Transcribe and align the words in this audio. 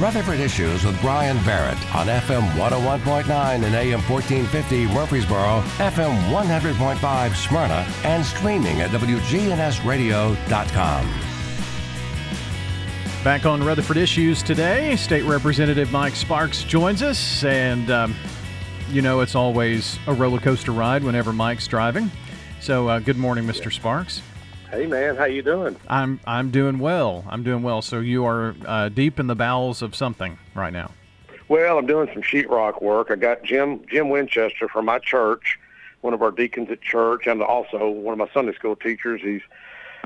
Rutherford 0.00 0.40
Issues 0.40 0.84
with 0.84 1.00
Brian 1.00 1.36
Barrett 1.44 1.78
on 1.94 2.08
FM 2.08 2.42
101.9 2.52 3.64
and 3.64 3.74
AM 3.74 4.00
1450 4.02 4.86
Murfreesboro, 4.88 5.62
FM 5.78 6.30
100.5 6.30 7.34
Smyrna, 7.34 7.86
and 8.02 8.24
streaming 8.24 8.80
at 8.80 8.90
WGNSradio.com. 8.90 11.20
Back 13.22 13.46
on 13.46 13.62
Rutherford 13.62 13.96
Issues 13.96 14.42
today, 14.42 14.96
State 14.96 15.24
Representative 15.24 15.92
Mike 15.92 16.16
Sparks 16.16 16.64
joins 16.64 17.02
us, 17.02 17.44
and 17.44 17.90
um, 17.90 18.14
you 18.90 19.00
know 19.00 19.20
it's 19.20 19.34
always 19.34 19.98
a 20.06 20.12
roller 20.12 20.40
coaster 20.40 20.72
ride 20.72 21.02
whenever 21.04 21.32
Mike's 21.32 21.66
driving. 21.66 22.10
So, 22.60 22.88
uh, 22.88 22.98
good 22.98 23.16
morning, 23.16 23.44
Mr. 23.44 23.72
Sparks. 23.72 24.20
Hey 24.74 24.86
man, 24.86 25.14
how 25.14 25.26
you 25.26 25.40
doing? 25.40 25.76
I'm 25.86 26.18
I'm 26.26 26.50
doing 26.50 26.80
well. 26.80 27.24
I'm 27.28 27.44
doing 27.44 27.62
well. 27.62 27.80
So 27.80 28.00
you 28.00 28.24
are 28.24 28.56
uh, 28.66 28.88
deep 28.88 29.20
in 29.20 29.28
the 29.28 29.36
bowels 29.36 29.82
of 29.82 29.94
something 29.94 30.36
right 30.52 30.72
now. 30.72 30.90
Well, 31.46 31.78
I'm 31.78 31.86
doing 31.86 32.08
some 32.12 32.22
sheetrock 32.22 32.82
work. 32.82 33.12
I 33.12 33.14
got 33.14 33.44
Jim 33.44 33.82
Jim 33.88 34.08
Winchester 34.08 34.66
from 34.66 34.86
my 34.86 34.98
church, 34.98 35.60
one 36.00 36.12
of 36.12 36.22
our 36.22 36.32
deacons 36.32 36.70
at 36.72 36.82
church, 36.82 37.28
and 37.28 37.40
also 37.40 37.88
one 37.88 38.14
of 38.14 38.18
my 38.18 38.34
Sunday 38.34 38.52
school 38.52 38.74
teachers. 38.74 39.20
He's 39.22 39.42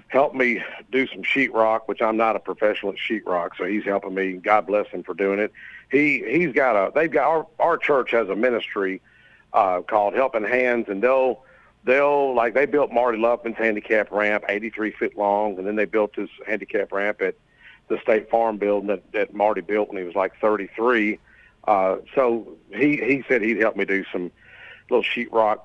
helped 0.09 0.35
me 0.35 0.63
do 0.93 1.07
some 1.07 1.23
sheetrock, 1.23 1.83
which 1.87 2.03
I'm 2.03 2.19
not 2.19 2.37
a 2.37 2.39
professional 2.39 2.93
at 2.93 2.99
sheetrock, 2.99 3.53
so 3.57 3.65
he's 3.65 3.85
helping 3.85 4.15
me. 4.15 4.35
God 4.35 4.67
bless 4.67 4.87
him 4.89 5.03
for 5.03 5.15
doing 5.15 5.39
it. 5.39 5.51
He 5.91 6.23
he's 6.29 6.53
got 6.53 6.77
a 6.77 6.93
they've 6.95 7.11
got 7.11 7.27
our 7.27 7.47
our 7.59 7.79
church 7.79 8.11
has 8.11 8.29
a 8.29 8.37
ministry 8.37 9.01
uh, 9.55 9.81
called 9.81 10.13
Helping 10.13 10.45
Hands, 10.45 10.85
and 10.91 11.03
they'll 11.03 11.43
they'll 11.85 12.35
like 12.35 12.55
they 12.55 12.67
built 12.67 12.93
Marty 12.93 13.19
Luffman's 13.19 13.57
handicap 13.57 14.11
ramp, 14.11 14.45
83 14.49 14.93
feet 14.93 15.17
long, 15.17 15.59
and 15.59 15.67
then 15.67 15.77
they 15.77 15.85
built 15.85 16.15
this 16.17 16.31
handicap 16.47 16.93
ramp 16.93 17.21
at 17.23 17.35
the 17.89 17.99
State 18.01 18.31
Farm 18.31 18.59
building 18.59 18.89
that, 18.89 19.13
that 19.13 19.35
Marty 19.35 19.61
built 19.61 19.89
when 19.89 19.99
he 19.99 20.05
was 20.05 20.15
like 20.15 20.39
33. 20.41 21.19
Uh, 21.67 21.97
so 22.15 22.57
he 22.73 22.97
he 22.97 23.25
said 23.29 23.43
he'd 23.43 23.59
help 23.59 23.77
me 23.77 23.85
do 23.85 24.05
some 24.13 24.31
little 24.91 25.05
sheetrock 25.05 25.61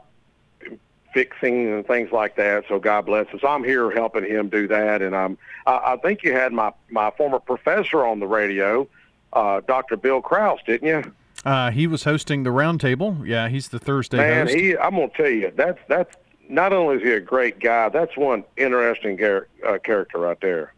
fixing 1.14 1.72
and 1.72 1.86
things 1.86 2.12
like 2.12 2.36
that. 2.36 2.66
So 2.68 2.80
God 2.80 3.06
bless 3.06 3.28
us. 3.34 3.42
I'm 3.48 3.64
here 3.64 3.92
helping 3.92 4.26
him 4.26 4.50
do 4.50 4.68
that, 4.68 5.02
and 5.02 5.16
I'm. 5.16 5.38
I, 5.66 5.94
I 5.94 5.98
think 5.98 6.24
you 6.24 6.34
had 6.34 6.52
my 6.52 6.74
my 6.90 7.12
former 7.12 7.40
professor 7.40 8.06
on 8.06 8.20
the 8.20 8.28
radio, 8.28 8.88
uh, 9.32 9.62
Dr. 9.62 9.96
Bill 9.96 10.22
Kraus, 10.22 10.60
didn't 10.66 10.88
you? 10.88 11.14
Uh, 11.46 11.72
he 11.72 11.88
was 11.88 12.04
hosting 12.06 12.44
the 12.44 12.50
roundtable. 12.50 13.28
Yeah, 13.28 13.50
he's 13.50 13.68
the 13.70 13.80
Thursday 13.80 14.18
Man, 14.18 14.48
host. 14.48 14.58
he. 14.58 14.78
I'm 14.78 14.92
gonna 14.96 15.10
tell 15.10 15.28
you 15.30 15.52
that's 15.56 15.80
that's 15.90 16.16
not 16.50 16.72
only 16.74 16.98
is 16.98 17.02
he 17.04 17.12
a 17.12 17.20
great 17.20 17.60
guy, 17.60 17.90
that's 17.90 18.16
one 18.16 18.44
interesting 18.58 19.18
char- 19.18 19.48
uh, 19.68 19.78
character 19.80 20.20
right 20.20 20.40
there. 20.42 20.74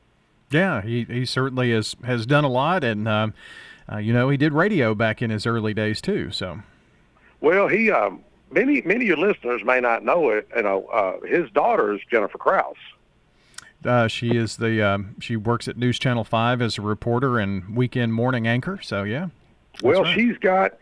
Yeah, 0.50 0.82
he, 0.82 1.04
he 1.06 1.26
certainly 1.26 1.72
has 1.72 1.96
has 2.04 2.26
done 2.26 2.44
a 2.46 2.50
lot, 2.50 2.84
and 2.84 3.08
um, 3.08 3.34
uh, 3.92 3.98
you 3.98 4.12
know 4.14 4.30
he 4.30 4.38
did 4.38 4.54
radio 4.54 4.96
back 4.96 5.22
in 5.22 5.30
his 5.30 5.46
early 5.46 5.74
days 5.74 6.02
too. 6.02 6.32
So, 6.32 6.60
Well, 7.42 7.68
he 7.68 7.92
um, 7.92 8.24
many 8.52 8.82
many 8.82 9.10
of 9.10 9.20
your 9.20 9.28
listeners 9.28 9.64
may 9.64 9.80
not 9.82 10.04
know 10.04 10.30
it. 10.30 10.48
You 10.56 10.64
know, 10.64 10.86
uh, 10.88 11.20
his 11.28 11.50
daughter 11.52 11.94
is 11.94 12.02
Jennifer 12.10 12.38
Kraus. 12.40 12.76
uh, 13.86 14.08
she 14.08 14.36
is 14.36 14.58
the 14.58 14.82
um, 14.82 15.16
she 15.20 15.36
works 15.36 15.68
at 15.68 15.78
News 15.78 16.00
Channel 16.00 16.24
Five 16.24 16.60
as 16.62 16.78
a 16.80 16.82
reporter 16.82 17.38
and 17.38 17.76
weekend 17.76 18.14
morning 18.16 18.48
anchor. 18.48 18.80
So 18.82 19.04
yeah, 19.04 19.28
Well, 19.84 20.04
right. 20.04 20.16
she's 20.16 20.38
got 20.38 20.78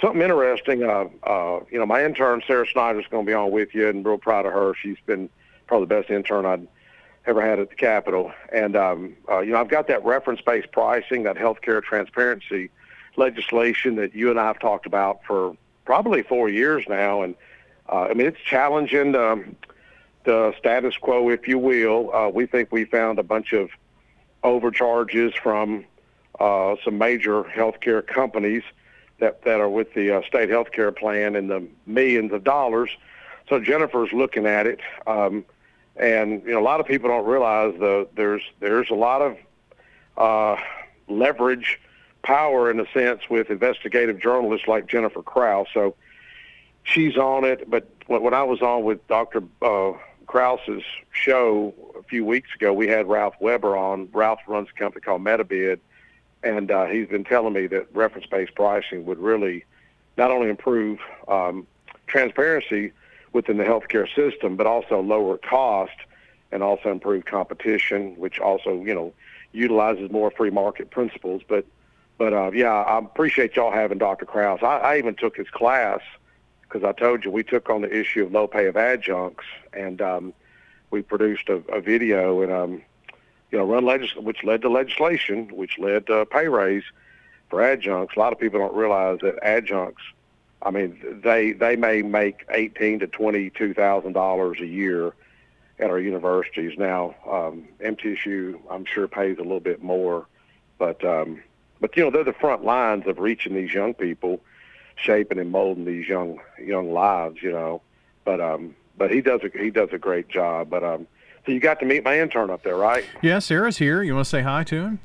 something 0.00 0.20
interesting. 0.20 0.82
Uh, 0.82 1.06
uh, 1.22 1.60
you 1.70 1.78
know, 1.78 1.86
my 1.86 2.04
intern 2.04 2.42
Sarah 2.46 2.66
Snyder's 2.66 3.06
going 3.10 3.24
to 3.24 3.30
be 3.30 3.34
on 3.34 3.50
with 3.50 3.74
you, 3.74 3.88
and 3.88 3.98
I'm 3.98 4.04
real 4.04 4.18
proud 4.18 4.46
of 4.46 4.52
her. 4.52 4.74
She's 4.80 4.98
been 5.06 5.28
probably 5.66 5.86
the 5.86 6.00
best 6.00 6.10
intern 6.10 6.46
I'd 6.46 6.66
ever 7.26 7.40
had 7.40 7.58
at 7.58 7.70
the 7.70 7.74
Capitol. 7.74 8.32
And 8.52 8.76
um, 8.76 9.16
uh, 9.28 9.40
you 9.40 9.52
know, 9.52 9.60
I've 9.60 9.68
got 9.68 9.88
that 9.88 10.04
reference-based 10.04 10.72
pricing, 10.72 11.22
that 11.24 11.36
healthcare 11.36 11.82
transparency 11.82 12.70
legislation 13.16 13.96
that 13.96 14.14
you 14.14 14.30
and 14.30 14.38
I 14.38 14.48
have 14.48 14.58
talked 14.58 14.86
about 14.86 15.20
for 15.24 15.56
probably 15.84 16.22
four 16.22 16.48
years 16.48 16.84
now. 16.88 17.22
And 17.22 17.34
uh, 17.88 18.08
I 18.10 18.14
mean, 18.14 18.26
it's 18.26 18.40
challenging 18.40 19.14
um, 19.14 19.56
the 20.24 20.54
status 20.58 20.96
quo, 20.96 21.30
if 21.30 21.46
you 21.46 21.58
will. 21.58 22.14
Uh, 22.14 22.28
we 22.28 22.46
think 22.46 22.72
we 22.72 22.84
found 22.84 23.18
a 23.18 23.22
bunch 23.22 23.52
of 23.52 23.70
overcharges 24.42 25.32
from 25.34 25.84
uh, 26.40 26.76
some 26.84 26.98
major 26.98 27.44
healthcare 27.44 28.06
companies 28.06 28.62
that, 29.18 29.42
that 29.44 29.60
are 29.60 29.68
with 29.68 29.94
the 29.94 30.16
uh, 30.16 30.22
state 30.26 30.48
healthcare 30.48 30.94
plan 30.96 31.36
and 31.36 31.50
the 31.50 31.66
millions 31.86 32.32
of 32.32 32.44
dollars. 32.44 32.90
So 33.48 33.60
Jennifer's 33.60 34.12
looking 34.12 34.46
at 34.46 34.66
it, 34.66 34.80
um, 35.06 35.44
and 35.96 36.42
you 36.44 36.52
know 36.52 36.60
a 36.60 36.62
lot 36.64 36.80
of 36.80 36.86
people 36.86 37.08
don't 37.08 37.26
realize 37.26 37.74
the 37.78 38.08
there's 38.16 38.42
there's 38.58 38.90
a 38.90 38.94
lot 38.94 39.20
of 39.20 39.36
uh, 40.16 40.60
leverage, 41.08 41.78
power 42.22 42.70
in 42.70 42.80
a 42.80 42.86
sense 42.92 43.20
with 43.28 43.50
investigative 43.50 44.18
journalists 44.20 44.66
like 44.66 44.86
Jennifer 44.86 45.22
Kraus. 45.22 45.68
So 45.74 45.94
she's 46.82 47.16
on 47.16 47.44
it. 47.44 47.68
But 47.68 47.88
when, 48.06 48.22
when 48.22 48.34
I 48.34 48.42
was 48.42 48.62
on 48.62 48.84
with 48.84 49.06
Dr. 49.08 49.42
Uh, 49.60 49.92
Kraus's 50.26 50.82
show 51.12 51.74
a 51.98 52.02
few 52.02 52.24
weeks 52.24 52.48
ago, 52.54 52.72
we 52.72 52.88
had 52.88 53.06
Ralph 53.06 53.34
Weber 53.40 53.76
on. 53.76 54.08
Ralph 54.12 54.40
runs 54.46 54.68
a 54.74 54.78
company 54.78 55.02
called 55.02 55.22
MediBid, 55.22 55.80
and 56.44 56.70
uh, 56.70 56.86
he's 56.86 57.08
been 57.08 57.24
telling 57.24 57.54
me 57.54 57.66
that 57.68 57.86
reference-based 57.94 58.54
pricing 58.54 59.06
would 59.06 59.18
really 59.18 59.64
not 60.16 60.30
only 60.30 60.48
improve 60.48 61.00
um, 61.26 61.66
transparency 62.06 62.92
within 63.32 63.56
the 63.56 63.64
healthcare 63.64 64.06
system, 64.14 64.54
but 64.54 64.66
also 64.66 65.00
lower 65.00 65.38
cost 65.38 65.96
and 66.52 66.62
also 66.62 66.90
improve 66.90 67.24
competition, 67.24 68.14
which 68.16 68.38
also 68.38 68.82
you 68.82 68.94
know 68.94 69.12
utilizes 69.52 70.10
more 70.10 70.30
free 70.30 70.50
market 70.50 70.90
principles. 70.90 71.42
But 71.48 71.64
but 72.18 72.32
uh, 72.32 72.50
yeah, 72.52 72.72
I 72.72 72.98
appreciate 72.98 73.56
y'all 73.56 73.72
having 73.72 73.98
Dr. 73.98 74.26
Kraus. 74.26 74.60
I, 74.62 74.76
I 74.78 74.98
even 74.98 75.14
took 75.14 75.36
his 75.36 75.48
class 75.48 76.00
because 76.62 76.84
I 76.84 76.92
told 76.92 77.24
you 77.24 77.30
we 77.30 77.42
took 77.42 77.70
on 77.70 77.80
the 77.80 77.92
issue 77.92 78.24
of 78.24 78.32
low 78.32 78.46
pay 78.46 78.66
of 78.66 78.76
adjuncts, 78.76 79.46
and 79.72 80.00
um, 80.00 80.32
we 80.90 81.02
produced 81.02 81.48
a, 81.48 81.56
a 81.72 81.80
video 81.80 82.42
and 82.42 82.52
um, 82.52 82.82
you 83.54 83.60
know 83.60 83.66
run 83.66 83.86
legis- 83.86 84.16
which 84.16 84.42
led 84.42 84.62
to 84.62 84.68
legislation, 84.68 85.46
which 85.54 85.78
led 85.78 86.08
to 86.08 86.26
pay 86.26 86.48
raise 86.48 86.82
for 87.48 87.62
adjuncts. 87.62 88.16
A 88.16 88.18
lot 88.18 88.32
of 88.32 88.40
people 88.40 88.58
don't 88.58 88.74
realize 88.74 89.20
that 89.22 89.38
adjuncts. 89.44 90.02
I 90.60 90.72
mean, 90.72 91.20
they 91.22 91.52
they 91.52 91.76
may 91.76 92.02
make 92.02 92.44
eighteen 92.50 92.98
to 92.98 93.06
twenty 93.06 93.50
two 93.50 93.72
thousand 93.72 94.14
dollars 94.14 94.58
a 94.60 94.66
year 94.66 95.12
at 95.78 95.88
our 95.88 96.00
universities. 96.00 96.76
Now, 96.76 97.14
um, 97.30 97.68
MTSU, 97.80 98.58
I'm 98.68 98.84
sure 98.86 99.06
pays 99.06 99.38
a 99.38 99.42
little 99.42 99.60
bit 99.60 99.84
more, 99.84 100.26
but 100.76 101.04
um, 101.04 101.40
but 101.80 101.96
you 101.96 102.02
know 102.02 102.10
they're 102.10 102.24
the 102.24 102.32
front 102.32 102.64
lines 102.64 103.06
of 103.06 103.20
reaching 103.20 103.54
these 103.54 103.72
young 103.72 103.94
people, 103.94 104.40
shaping 104.96 105.38
and 105.38 105.52
molding 105.52 105.84
these 105.84 106.08
young 106.08 106.40
young 106.60 106.92
lives. 106.92 107.40
You 107.40 107.52
know, 107.52 107.82
but 108.24 108.40
um, 108.40 108.74
but 108.98 109.12
he 109.12 109.20
does 109.20 109.42
a 109.44 109.56
he 109.56 109.70
does 109.70 109.90
a 109.92 109.98
great 109.98 110.28
job. 110.28 110.70
But 110.70 110.82
um, 110.82 111.06
so 111.44 111.52
you 111.52 111.60
got 111.60 111.80
to 111.80 111.86
meet 111.86 112.04
my 112.04 112.20
intern 112.20 112.50
up 112.50 112.62
there, 112.62 112.76
right? 112.76 113.04
yeah. 113.22 113.38
Sarah's 113.38 113.78
here. 113.78 114.02
You 114.02 114.14
want 114.14 114.26
to 114.26 114.30
say 114.30 114.42
hi 114.42 114.64
to 114.64 114.76
him? 114.76 114.98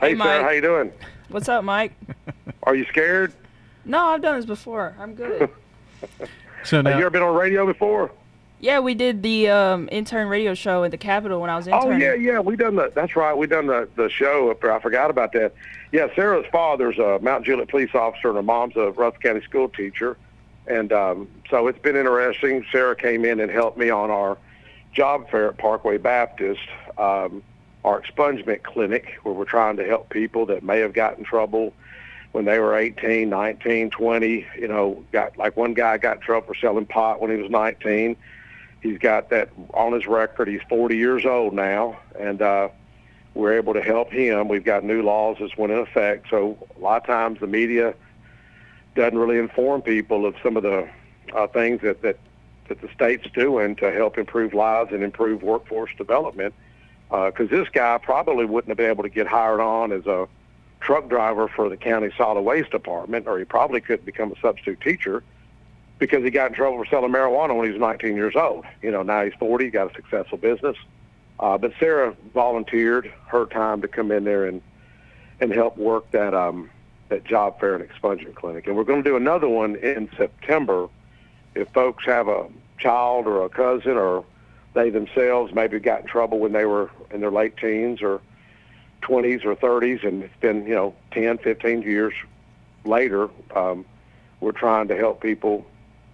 Hey, 0.00 0.10
Hey, 0.12 0.18
Sarah, 0.18 0.42
how 0.42 0.50
you 0.50 0.60
doing? 0.60 0.92
What's 1.28 1.48
up, 1.48 1.64
Mike? 1.64 1.92
Are 2.64 2.74
you 2.74 2.84
scared? 2.86 3.32
No, 3.84 4.00
I've 4.00 4.22
done 4.22 4.36
this 4.36 4.46
before. 4.46 4.94
I'm 4.98 5.14
good. 5.14 5.50
So 6.64 6.82
Have 6.82 6.98
you 6.98 7.00
ever 7.04 7.10
been 7.10 7.22
on 7.22 7.34
radio 7.34 7.66
before? 7.66 8.10
yeah, 8.58 8.78
we 8.80 8.94
did 8.94 9.22
the 9.22 9.50
um, 9.50 9.86
intern 9.92 10.28
radio 10.28 10.54
show 10.54 10.82
at 10.84 10.90
the 10.92 10.96
Capitol 10.96 11.38
when 11.40 11.50
I 11.50 11.56
was 11.56 11.66
intern. 11.66 11.92
Oh 11.92 11.96
yeah, 11.96 12.14
yeah. 12.14 12.40
We 12.40 12.56
done 12.56 12.76
the. 12.76 12.90
That's 12.94 13.16
right. 13.16 13.36
We 13.36 13.46
done 13.46 13.66
the 13.66 13.86
the 13.96 14.08
show 14.08 14.50
up 14.50 14.62
there. 14.62 14.72
I 14.72 14.80
forgot 14.80 15.10
about 15.10 15.32
that. 15.34 15.52
Yeah, 15.92 16.08
Sarah's 16.14 16.46
father's 16.50 16.98
a 16.98 17.18
Mount 17.20 17.44
Juliet 17.44 17.68
police 17.68 17.94
officer, 17.94 18.28
and 18.28 18.36
her 18.36 18.42
mom's 18.42 18.76
a 18.76 18.90
Rutherford 18.92 19.22
County 19.22 19.42
school 19.42 19.68
teacher, 19.68 20.16
and 20.66 20.90
um, 20.90 21.28
so 21.50 21.66
it's 21.68 21.78
been 21.78 21.96
interesting. 21.96 22.64
Sarah 22.72 22.96
came 22.96 23.26
in 23.26 23.40
and 23.40 23.50
helped 23.50 23.76
me 23.76 23.90
on 23.90 24.10
our 24.10 24.38
job 24.94 25.30
fair 25.30 25.48
at 25.48 25.58
Parkway 25.58 25.98
Baptist, 25.98 26.60
um, 26.96 27.42
our 27.84 28.00
expungement 28.00 28.62
clinic, 28.62 29.18
where 29.22 29.34
we're 29.34 29.44
trying 29.44 29.76
to 29.76 29.84
help 29.84 30.08
people 30.08 30.46
that 30.46 30.62
may 30.62 30.80
have 30.80 30.94
gotten 30.94 31.20
in 31.20 31.24
trouble 31.24 31.74
when 32.32 32.44
they 32.44 32.58
were 32.58 32.76
18, 32.76 33.28
19, 33.28 33.90
20. 33.90 34.46
You 34.58 34.68
know, 34.68 35.04
got 35.12 35.36
like 35.36 35.56
one 35.56 35.74
guy 35.74 35.98
got 35.98 36.16
in 36.16 36.22
trouble 36.22 36.46
for 36.46 36.54
selling 36.54 36.86
pot 36.86 37.20
when 37.20 37.30
he 37.30 37.36
was 37.36 37.50
19. 37.50 38.16
He's 38.80 38.98
got 38.98 39.30
that 39.30 39.50
on 39.72 39.92
his 39.92 40.06
record. 40.06 40.48
He's 40.48 40.62
40 40.68 40.96
years 40.96 41.24
old 41.24 41.54
now, 41.54 41.98
and 42.18 42.40
uh, 42.40 42.68
we're 43.34 43.54
able 43.54 43.74
to 43.74 43.82
help 43.82 44.12
him. 44.12 44.48
We've 44.48 44.64
got 44.64 44.84
new 44.84 45.02
laws 45.02 45.38
that's 45.40 45.56
went 45.56 45.72
in 45.72 45.78
effect, 45.78 46.28
so 46.30 46.58
a 46.76 46.80
lot 46.80 47.02
of 47.02 47.06
times 47.06 47.40
the 47.40 47.46
media 47.46 47.94
doesn't 48.94 49.18
really 49.18 49.38
inform 49.38 49.82
people 49.82 50.26
of 50.26 50.36
some 50.42 50.56
of 50.56 50.62
the 50.62 50.88
uh, 51.34 51.46
things 51.48 51.80
that, 51.82 52.02
that 52.02 52.18
that 52.68 52.80
the 52.80 52.88
state's 52.94 53.28
doing 53.32 53.76
to 53.76 53.92
help 53.92 54.18
improve 54.18 54.54
lives 54.54 54.92
and 54.92 55.02
improve 55.02 55.42
workforce 55.42 55.90
development. 55.96 56.54
Because 57.10 57.48
this 57.50 57.68
guy 57.68 57.98
probably 57.98 58.44
wouldn't 58.44 58.70
have 58.70 58.76
been 58.76 58.90
able 58.90 59.04
to 59.04 59.08
get 59.08 59.26
hired 59.26 59.60
on 59.60 59.92
as 59.92 60.06
a 60.06 60.26
truck 60.80 61.08
driver 61.08 61.48
for 61.48 61.68
the 61.68 61.76
county 61.76 62.10
solid 62.16 62.42
waste 62.42 62.70
department, 62.70 63.26
or 63.26 63.38
he 63.38 63.44
probably 63.44 63.80
couldn't 63.80 64.04
become 64.04 64.32
a 64.32 64.40
substitute 64.40 64.80
teacher 64.80 65.22
because 65.98 66.24
he 66.24 66.30
got 66.30 66.50
in 66.50 66.54
trouble 66.54 66.76
for 66.78 66.86
selling 66.86 67.12
marijuana 67.12 67.56
when 67.56 67.66
he 67.66 67.72
was 67.72 67.80
19 67.80 68.16
years 68.16 68.34
old. 68.36 68.64
You 68.82 68.90
know, 68.90 69.02
now 69.02 69.24
he's 69.24 69.34
40, 69.38 69.70
got 69.70 69.90
a 69.90 69.94
successful 69.94 70.38
business. 70.38 70.76
Uh, 71.38 71.58
but 71.58 71.72
Sarah 71.78 72.16
volunteered 72.32 73.12
her 73.26 73.46
time 73.46 73.80
to 73.82 73.88
come 73.88 74.10
in 74.12 74.24
there 74.24 74.46
and 74.46 74.62
and 75.40 75.52
help 75.52 75.76
work 75.76 76.08
that 76.12 76.32
um, 76.32 76.70
that 77.08 77.24
job 77.24 77.58
fair 77.58 77.74
and 77.74 77.88
expungement 77.88 78.34
clinic. 78.34 78.66
And 78.66 78.76
we're 78.76 78.84
going 78.84 79.02
to 79.02 79.08
do 79.08 79.16
another 79.16 79.48
one 79.48 79.76
in 79.76 80.08
September. 80.16 80.88
If 81.54 81.68
folks 81.72 82.04
have 82.06 82.28
a 82.28 82.48
child 82.78 83.26
or 83.26 83.44
a 83.44 83.48
cousin 83.48 83.92
or 83.92 84.24
they 84.74 84.90
themselves 84.90 85.54
maybe 85.54 85.78
got 85.78 86.02
in 86.02 86.06
trouble 86.06 86.38
when 86.38 86.52
they 86.52 86.64
were 86.64 86.90
in 87.10 87.20
their 87.20 87.30
late 87.30 87.56
teens 87.56 88.02
or 88.02 88.20
20s 89.02 89.44
or 89.44 89.54
30s, 89.54 90.06
and 90.06 90.22
it's 90.22 90.36
been 90.40 90.66
you 90.66 90.74
know 90.74 90.94
10, 91.12 91.38
15 91.38 91.82
years 91.82 92.14
later, 92.84 93.28
um, 93.54 93.84
we're 94.40 94.52
trying 94.52 94.88
to 94.88 94.96
help 94.96 95.22
people, 95.22 95.64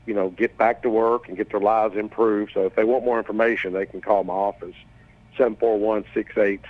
you 0.07 0.15
know, 0.15 0.31
get 0.31 0.57
back 0.59 0.83
to 0.83 0.91
work 0.91 1.29
and 1.29 1.37
get 1.37 1.51
their 1.51 1.61
lives 1.61 1.97
improved. 1.97 2.53
So 2.53 2.67
if 2.67 2.75
they 2.75 2.85
want 2.85 3.05
more 3.05 3.19
information, 3.19 3.73
they 3.73 3.87
can 3.87 4.01
call 4.01 4.25
my 4.25 4.35
office, 4.35 4.75
seven 5.37 5.57
four 5.57 5.79
one 5.79 6.05
six 6.13 6.37
eight 6.37 6.61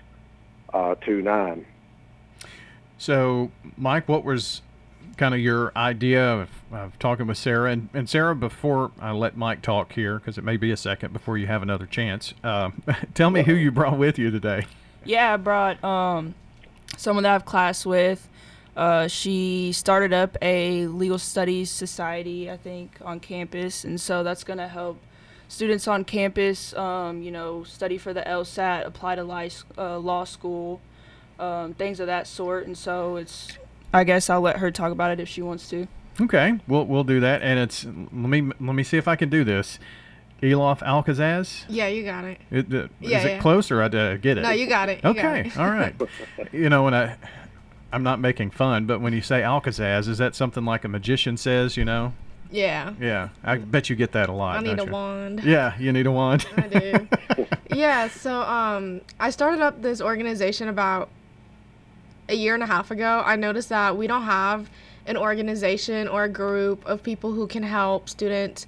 uh, 0.73 0.95
two 0.97 1.23
nine. 1.23 1.67
So, 2.99 3.51
Mike, 3.77 4.09
what 4.09 4.25
was 4.25 4.61
kind 5.17 5.35
of 5.35 5.41
your 5.41 5.73
idea 5.77 6.25
of, 6.25 6.49
of 6.73 6.99
talking 6.99 7.27
with 7.27 7.39
Sarah? 7.39 7.71
And, 7.71 7.89
and, 7.95 8.09
Sarah, 8.09 8.35
before 8.35 8.91
I 9.01 9.13
let 9.13 9.37
Mike 9.37 9.63
talk 9.63 9.93
here, 9.93 10.19
because 10.19 10.39
it 10.39 10.45
may 10.45 10.57
be 10.57 10.71
a 10.71 10.77
second 10.77 11.13
before 11.13 11.39
you 11.39 11.47
have 11.47 11.63
another 11.63 11.87
chance, 11.87 12.35
uh, 12.45 12.71
tell 13.15 13.31
me 13.31 13.43
who 13.43 13.55
you 13.55 13.71
brought 13.71 13.99
with 13.99 14.19
you 14.19 14.31
today. 14.31 14.67
Yeah, 15.05 15.35
I 15.35 15.37
brought 15.37 15.83
um, 15.83 16.35
someone 16.97 17.23
that 17.25 17.31
I 17.31 17.33
have 17.33 17.45
class 17.45 17.87
with. 17.87 18.29
Uh, 18.77 19.09
she 19.09 19.73
started 19.73 20.13
up 20.13 20.37
a 20.41 20.87
legal 20.87 21.19
studies 21.19 21.71
society, 21.71 22.51
I 22.51 22.57
think, 22.57 22.99
on 23.03 23.21
campus, 23.21 23.85
and 23.85 24.01
so 24.01 24.23
that's 24.23 24.45
going 24.45 24.59
to 24.59 24.69
help 24.69 24.99
students 25.51 25.89
on 25.89 26.05
campus, 26.05 26.73
um, 26.75 27.23
you 27.23 27.31
know, 27.33 27.65
study 27.65 27.99
for 27.99 28.15
the 28.15 28.23
LSAT, 28.23 28.87
apply 28.87 29.17
to 29.17 29.25
law, 29.25 29.47
uh, 29.77 29.99
law 29.99 30.25
school, 30.25 30.81
um, 31.41 31.75
things 31.75 31.99
of 31.99 32.07
that 32.07 32.27
sort. 32.27 32.67
And 32.67 32.79
so 32.79 33.17
it's, 33.17 33.59
I 33.93 34.05
guess 34.05 34.31
I'll 34.31 34.41
let 34.41 34.59
her 34.59 34.71
talk 34.71 34.93
about 34.93 35.11
it 35.11 35.21
if 35.21 35.29
she 35.29 35.43
wants 35.43 35.69
to. 35.71 35.87
Okay, 36.21 36.59
we'll 36.69 36.87
we'll 36.87 37.05
do 37.05 37.21
that. 37.21 37.43
And 37.43 37.59
it's 37.59 37.85
let 37.85 38.13
me 38.13 38.43
let 38.43 38.75
me 38.75 38.83
see 38.83 38.99
if 38.99 39.09
I 39.09 39.17
can 39.17 39.29
do 39.29 39.45
this. 39.45 39.79
Elof 40.43 40.81
Alcazaz. 40.81 41.65
Yeah, 41.69 41.89
you 41.89 42.03
got 42.03 42.25
it. 42.25 42.41
it 42.51 42.73
uh, 42.73 42.89
yeah, 43.01 43.19
is 43.19 43.25
yeah. 43.25 43.31
it 43.31 43.41
close 43.41 43.71
or 43.71 43.83
I 43.83 43.87
uh, 43.87 44.17
get 44.17 44.39
it? 44.39 44.43
No, 44.43 44.51
you 44.51 44.67
got 44.67 44.89
it. 44.89 45.01
You 45.05 45.11
okay, 45.11 45.23
got 45.23 45.47
it. 45.47 45.57
all 45.59 45.71
right. 45.71 45.95
You 46.53 46.69
know 46.69 46.85
when 46.85 46.95
I. 46.95 47.17
I'm 47.93 48.05
not 48.05 48.21
making 48.21 48.53
fun, 48.53 48.87
but 48.87 49.01
when 49.01 49.13
you 49.13 49.21
say 49.21 49.43
Alcazaz, 49.43 50.07
is 50.07 50.19
that 50.19 50.37
something 50.37 50.65
like 50.65 50.85
a 50.85 50.89
magician 50.89 51.37
says, 51.37 51.77
you 51.77 51.85
know? 51.85 52.13
Yeah. 52.51 52.95
Yeah. 53.01 53.31
I 53.43 53.59
bet 53.59 53.91
you 53.91 53.97
get 53.97 54.13
that 54.13 54.29
a 54.29 54.33
lot. 54.33 54.57
I 54.57 54.61
need 54.61 54.79
a 54.79 54.85
you? 54.85 54.91
wand. 54.93 55.43
Yeah, 55.43 55.77
you 55.79 55.93
need 55.93 56.07
a 56.07 56.13
wand. 56.13 56.47
I 56.57 56.69
do. 56.69 57.09
yeah, 57.75 58.09
so 58.09 58.43
um 58.43 59.01
I 59.19 59.31
started 59.31 59.61
up 59.61 59.83
this 59.83 60.01
organization 60.01 60.69
about 60.69 61.09
a 62.31 62.35
year 62.35 62.55
and 62.55 62.63
a 62.63 62.67
half 62.67 62.91
ago. 62.91 63.23
I 63.25 63.37
noticed 63.37 63.69
that 63.69 63.97
we 63.97 64.07
don't 64.07 64.23
have 64.23 64.71
an 65.07 65.17
organization 65.17 66.09
or 66.09 66.25
a 66.25 66.29
group 66.29 66.85
of 66.87 67.03
people 67.03 67.33
who 67.33 67.47
can 67.47 67.63
help 67.63 68.09
students, 68.09 68.67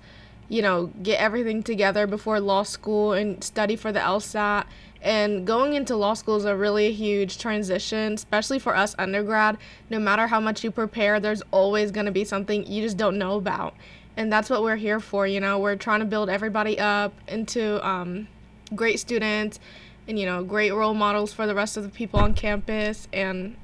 you 0.49 0.63
know, 0.63 0.87
get 1.03 1.21
everything 1.21 1.63
together 1.63 2.07
before 2.07 2.41
law 2.41 2.63
school 2.63 3.13
and 3.13 3.43
study 3.43 3.77
for 3.77 3.93
the 3.93 4.01
LSAT 4.01 4.65
and 5.03 5.45
going 5.45 5.75
into 5.75 5.97
law 5.97 6.15
school 6.15 6.37
is 6.37 6.45
a 6.45 6.57
really 6.57 6.93
huge 6.93 7.39
transition, 7.39 8.13
especially 8.15 8.61
for 8.61 8.77
us 8.77 8.95
undergrad. 8.99 9.59
No 9.91 9.99
matter 9.99 10.29
how 10.29 10.39
much 10.39 10.63
you 10.63 10.71
prepare, 10.71 11.19
there's 11.19 11.43
always 11.51 11.91
going 11.91 12.07
to 12.07 12.13
be 12.13 12.25
something 12.25 12.65
you 12.67 12.83
just 12.83 12.97
don't 12.97 13.19
know 13.19 13.37
about. 13.37 13.75
And 14.17 14.33
that's 14.33 14.49
what 14.49 14.63
we're 14.63 14.77
here 14.77 15.01
for, 15.01 15.27
you 15.27 15.41
know. 15.41 15.59
We're 15.59 15.75
trying 15.75 16.01
to 16.01 16.07
build 16.07 16.31
everybody 16.31 16.79
up 16.79 17.13
into 17.27 17.85
um, 17.87 18.29
great 18.77 19.01
students 19.01 19.59
and, 20.09 20.19
you 20.19 20.27
know, 20.27 20.43
great 20.43 20.73
role 20.73 20.95
models 20.95 21.33
for 21.33 21.47
the 21.47 21.55
rest 21.55 21.77
of 21.77 21.83
the 21.83 21.89
people 21.89 22.21
on 22.21 22.35
campus. 22.35 23.09
And 23.13 23.57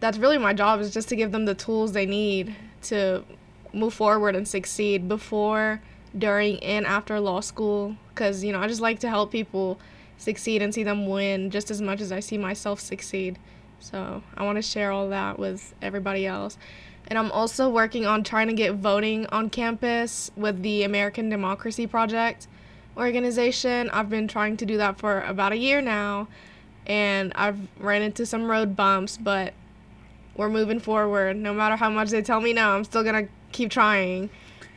that's 0.00 0.18
really 0.18 0.38
my 0.38 0.54
job 0.54 0.80
is 0.80 0.92
just 0.92 1.08
to 1.08 1.16
give 1.16 1.32
them 1.32 1.44
the 1.44 1.54
tools 1.54 1.92
they 1.92 2.06
need 2.06 2.54
to 2.82 3.24
move 3.72 3.94
forward 3.94 4.36
and 4.36 4.46
succeed 4.46 5.08
before, 5.08 5.82
during, 6.16 6.62
and 6.62 6.86
after 6.86 7.20
law 7.20 7.40
school. 7.40 7.96
Because, 8.08 8.42
you 8.44 8.52
know, 8.52 8.60
I 8.60 8.68
just 8.68 8.80
like 8.80 9.00
to 9.00 9.08
help 9.08 9.32
people 9.32 9.78
succeed 10.18 10.62
and 10.62 10.72
see 10.72 10.82
them 10.82 11.08
win 11.08 11.50
just 11.50 11.70
as 11.70 11.80
much 11.80 12.00
as 12.00 12.12
I 12.12 12.20
see 12.20 12.38
myself 12.38 12.80
succeed. 12.80 13.38
So 13.80 14.22
I 14.36 14.44
want 14.44 14.56
to 14.56 14.62
share 14.62 14.92
all 14.92 15.08
that 15.08 15.38
with 15.38 15.74
everybody 15.80 16.26
else. 16.26 16.58
And 17.08 17.18
I'm 17.18 17.32
also 17.32 17.68
working 17.68 18.06
on 18.06 18.22
trying 18.22 18.46
to 18.48 18.52
get 18.52 18.74
voting 18.74 19.26
on 19.26 19.50
campus 19.50 20.30
with 20.36 20.62
the 20.62 20.84
American 20.84 21.28
Democracy 21.28 21.86
Project 21.86 22.46
organization. 22.96 23.90
I've 23.90 24.08
been 24.10 24.28
trying 24.28 24.56
to 24.58 24.66
do 24.66 24.76
that 24.78 24.98
for 24.98 25.20
about 25.22 25.52
a 25.52 25.56
year 25.56 25.80
now, 25.80 26.28
and 26.86 27.32
I've 27.34 27.58
ran 27.78 28.02
into 28.02 28.26
some 28.26 28.50
road 28.50 28.76
bumps, 28.76 29.16
but 29.16 29.54
we're 30.36 30.48
moving 30.48 30.80
forward. 30.80 31.36
No 31.36 31.52
matter 31.52 31.76
how 31.76 31.90
much 31.90 32.10
they 32.10 32.22
tell 32.22 32.40
me 32.40 32.52
no, 32.52 32.70
I'm 32.70 32.84
still 32.84 33.02
going 33.02 33.26
to 33.26 33.32
keep 33.52 33.70
trying. 33.70 34.30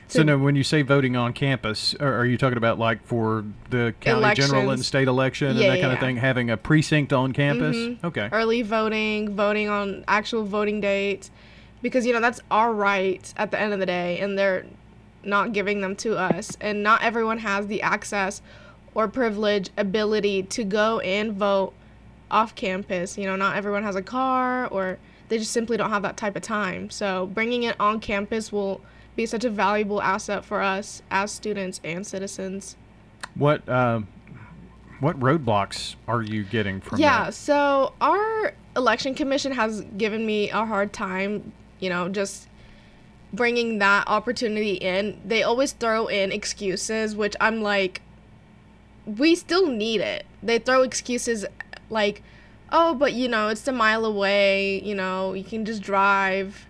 So 0.10 0.21
now, 0.21 0.38
when 0.38 0.56
you 0.56 0.63
say 0.63 0.83
voting 0.83 1.15
on 1.15 1.33
campus, 1.33 1.95
are 2.00 2.25
you 2.25 2.38
talking 2.38 2.57
about 2.57 2.77
like 2.77 3.04
for 3.04 3.45
the 3.71 3.95
county 4.00 4.19
Elections. 4.19 4.51
general 4.51 4.69
and 4.69 4.86
state 4.86 5.07
election 5.07 5.48
Yeah, 5.57 5.63
and 5.63 5.71
that 5.71 5.81
kind 5.81 5.92
yeah. 5.92 5.94
of 5.94 6.00
thing, 6.00 6.18
having 6.18 6.50
a 6.51 6.57
precinct 6.57 7.12
on 7.13 7.31
campus? 7.33 7.75
Mhm. 7.75 8.04
Okay. 8.04 8.30
early 8.31 8.62
voting, 8.62 9.36
voting 9.36 9.69
on 9.69 10.04
actual 10.07 10.44
voting 10.44 10.81
dates, 10.81 11.31
because 11.81 12.06
you 12.06 12.13
know 12.13 12.19
that's 12.19 12.42
our 12.51 12.71
right 12.74 13.33
at 13.38 13.50
the 13.50 13.60
end 13.60 13.74
of 13.74 13.80
the 13.80 13.88
day, 13.88 14.19
and 14.19 14.38
they're 14.38 14.65
not 15.24 15.54
giving 15.54 15.81
them 15.81 15.96
to 15.98 16.18
us, 16.18 16.58
and 16.62 16.84
not 16.84 17.04
everyone 17.04 17.40
has 17.40 17.68
the 17.68 17.81
access 17.81 18.42
or 18.96 19.08
privilege 19.08 19.70
ability 19.78 20.44
to 20.44 20.64
go 20.64 21.00
and 21.00 21.34
vote 21.34 21.74
off 22.30 22.56
campus. 22.56 23.18
You 23.18 23.25
know, 23.25 23.36
not 23.36 23.56
everyone 23.56 23.84
has 23.84 23.96
a 23.96 24.02
car, 24.02 24.68
or 24.68 24.98
they 25.30 25.38
just 25.38 25.52
simply 25.52 25.78
don't 25.78 25.90
have 25.90 26.04
that 26.04 26.18
type 26.18 26.36
of 26.36 26.42
time. 26.42 26.90
So 26.90 27.28
bringing 27.28 27.64
it 27.64 27.75
on 27.80 28.00
campus 28.00 28.52
will 28.52 28.81
be 29.16 29.25
such 29.25 29.44
a 29.44 29.50
valuable 29.50 30.02
asset 30.02 30.44
for 30.44 30.62
us 30.62 31.02
as 31.12 31.31
students 31.31 31.80
and 31.84 32.06
citizens. 32.06 32.75
What 33.36 33.68
um, 33.70 34.08
what 35.00 35.20
roadblocks 35.20 35.96
are 36.08 36.22
you 36.22 36.44
getting 36.44 36.81
from 36.81 37.00
yeah, 37.00 37.25
that? 37.25 37.34
so 37.34 37.94
our 38.02 38.54
election 38.75 39.14
commission 39.16 39.52
has 39.52 39.81
given 39.98 40.25
me 40.25 40.50
a 40.50 40.66
hard 40.66 40.94
time, 40.94 41.52
you 41.80 41.90
know, 41.90 42.10
just 42.10 42.48
bringing 43.33 43.80
that 43.80 44.07
opportunity 44.07 44.74
in. 44.74 45.19
They 45.25 45.44
always 45.44 45.74
throw 45.74 46.07
in 46.07 46.31
excuses, 46.31 47.15
which 47.15 47.35
I'm 47.41 47.62
like, 47.62 48.01
we 49.06 49.35
still 49.35 49.68
need 49.68 50.01
it. 50.01 50.25
They 50.41 50.59
throw 50.59 50.83
excuses 50.83 51.45
like, 51.89 52.21
oh, 52.71 52.94
but 52.94 53.13
you 53.13 53.27
know, 53.27 53.50
it's 53.50 53.68
a 53.68 53.71
mile 53.71 54.06
away, 54.06 54.81
you 54.81 54.95
know, 54.95 55.33
you 55.33 55.44
can 55.44 55.65
just 55.65 55.81
drive. 55.81 56.68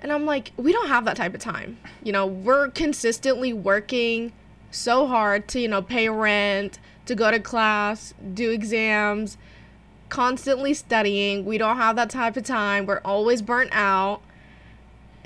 And 0.00 0.12
I'm 0.12 0.26
like, 0.26 0.52
we 0.56 0.72
don't 0.72 0.88
have 0.88 1.04
that 1.06 1.16
type 1.16 1.34
of 1.34 1.40
time. 1.40 1.78
You 2.02 2.12
know, 2.12 2.26
we're 2.26 2.68
consistently 2.68 3.52
working 3.52 4.32
so 4.70 5.06
hard 5.06 5.48
to, 5.48 5.60
you 5.60 5.68
know, 5.68 5.82
pay 5.82 6.08
rent, 6.08 6.78
to 7.06 7.14
go 7.14 7.30
to 7.30 7.40
class, 7.40 8.14
do 8.34 8.50
exams, 8.50 9.38
constantly 10.08 10.74
studying. 10.74 11.44
We 11.44 11.58
don't 11.58 11.78
have 11.78 11.96
that 11.96 12.10
type 12.10 12.36
of 12.36 12.44
time. 12.44 12.86
We're 12.86 13.00
always 13.04 13.42
burnt 13.42 13.70
out. 13.72 14.20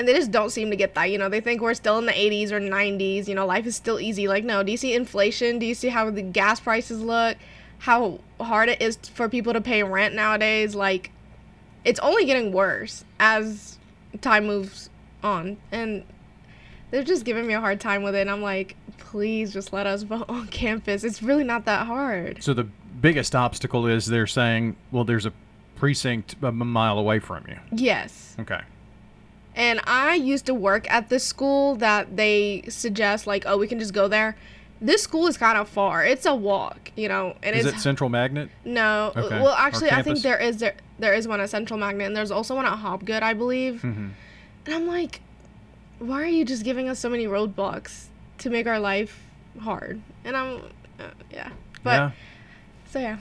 And 0.02 0.08
they 0.08 0.14
just 0.14 0.32
don't 0.32 0.50
seem 0.50 0.68
to 0.70 0.74
get 0.74 0.96
that. 0.96 1.12
You 1.12 1.18
know, 1.18 1.28
they 1.28 1.40
think 1.40 1.60
we're 1.60 1.74
still 1.74 1.96
in 1.98 2.06
the 2.06 2.12
80s 2.12 2.50
or 2.50 2.58
90s. 2.58 3.28
You 3.28 3.36
know, 3.36 3.46
life 3.46 3.66
is 3.66 3.76
still 3.76 4.00
easy. 4.00 4.26
Like, 4.26 4.42
no, 4.42 4.64
do 4.64 4.72
you 4.72 4.76
see 4.76 4.94
inflation? 4.94 5.60
Do 5.60 5.66
you 5.66 5.76
see 5.76 5.90
how 5.90 6.10
the 6.10 6.22
gas 6.22 6.58
prices 6.58 7.00
look? 7.00 7.36
How 7.78 8.18
hard 8.40 8.68
it 8.68 8.82
is 8.82 8.96
for 9.14 9.28
people 9.28 9.52
to 9.52 9.60
pay 9.60 9.84
rent 9.84 10.16
nowadays? 10.16 10.74
Like, 10.74 11.12
it's 11.84 12.00
only 12.00 12.24
getting 12.24 12.50
worse 12.50 13.04
as 13.20 13.78
time 14.20 14.48
moves 14.48 14.90
on. 15.22 15.56
And 15.70 16.02
they're 16.90 17.04
just 17.04 17.24
giving 17.24 17.46
me 17.46 17.54
a 17.54 17.60
hard 17.60 17.78
time 17.78 18.02
with 18.02 18.16
it. 18.16 18.22
And 18.22 18.30
I'm 18.30 18.42
like, 18.42 18.74
please 18.98 19.52
just 19.52 19.72
let 19.72 19.86
us 19.86 20.02
vote 20.02 20.28
on 20.28 20.48
campus. 20.48 21.04
It's 21.04 21.22
really 21.22 21.44
not 21.44 21.64
that 21.66 21.86
hard. 21.86 22.42
So 22.42 22.54
the 22.54 22.66
biggest 23.00 23.36
obstacle 23.36 23.86
is 23.86 24.06
they're 24.06 24.26
saying, 24.26 24.74
well, 24.90 25.04
there's 25.04 25.26
a 25.26 25.32
precinct 25.76 26.34
a 26.42 26.50
mile 26.50 26.98
away 26.98 27.20
from 27.20 27.44
you. 27.46 27.60
Yes. 27.70 28.34
Okay. 28.40 28.62
And 29.54 29.80
I 29.84 30.14
used 30.14 30.46
to 30.46 30.54
work 30.54 30.90
at 30.90 31.08
this 31.08 31.24
school 31.24 31.74
that 31.76 32.16
they 32.16 32.62
suggest, 32.68 33.26
like, 33.26 33.44
oh, 33.46 33.58
we 33.58 33.66
can 33.66 33.78
just 33.78 33.92
go 33.92 34.08
there. 34.08 34.36
This 34.80 35.02
school 35.02 35.26
is 35.26 35.36
kind 35.36 35.58
of 35.58 35.68
far. 35.68 36.04
It's 36.04 36.26
a 36.26 36.34
walk, 36.34 36.90
you 36.96 37.08
know, 37.08 37.36
and 37.42 37.54
Is 37.54 37.66
it's 37.66 37.78
it 37.78 37.80
Central 37.80 38.10
Magnet? 38.10 38.48
no. 38.64 39.12
Okay. 39.14 39.40
Well, 39.40 39.54
actually, 39.54 39.90
I 39.90 40.02
think 40.02 40.22
there 40.22 40.38
is 40.38 40.58
there 40.58 40.74
there 40.98 41.14
is 41.14 41.28
one 41.28 41.40
at 41.40 41.50
Central 41.50 41.78
Magnet, 41.78 42.06
and 42.08 42.16
there's 42.16 42.30
also 42.30 42.56
one 42.56 42.66
at 42.66 42.78
Hobgood, 42.78 43.22
I 43.22 43.34
believe. 43.34 43.82
Mm-hmm. 43.82 44.08
And 44.66 44.74
I'm 44.74 44.86
like, 44.86 45.20
why 45.98 46.22
are 46.22 46.26
you 46.26 46.44
just 46.44 46.64
giving 46.64 46.88
us 46.88 46.98
so 46.98 47.08
many 47.08 47.26
roadblocks 47.26 48.06
to 48.38 48.50
make 48.50 48.66
our 48.66 48.80
life 48.80 49.22
hard? 49.60 50.00
And 50.24 50.36
I'm, 50.36 50.62
uh, 50.98 51.10
yeah. 51.30 51.50
But 51.84 51.90
yeah. 51.90 52.10
So 52.92 52.98
yeah. 52.98 53.18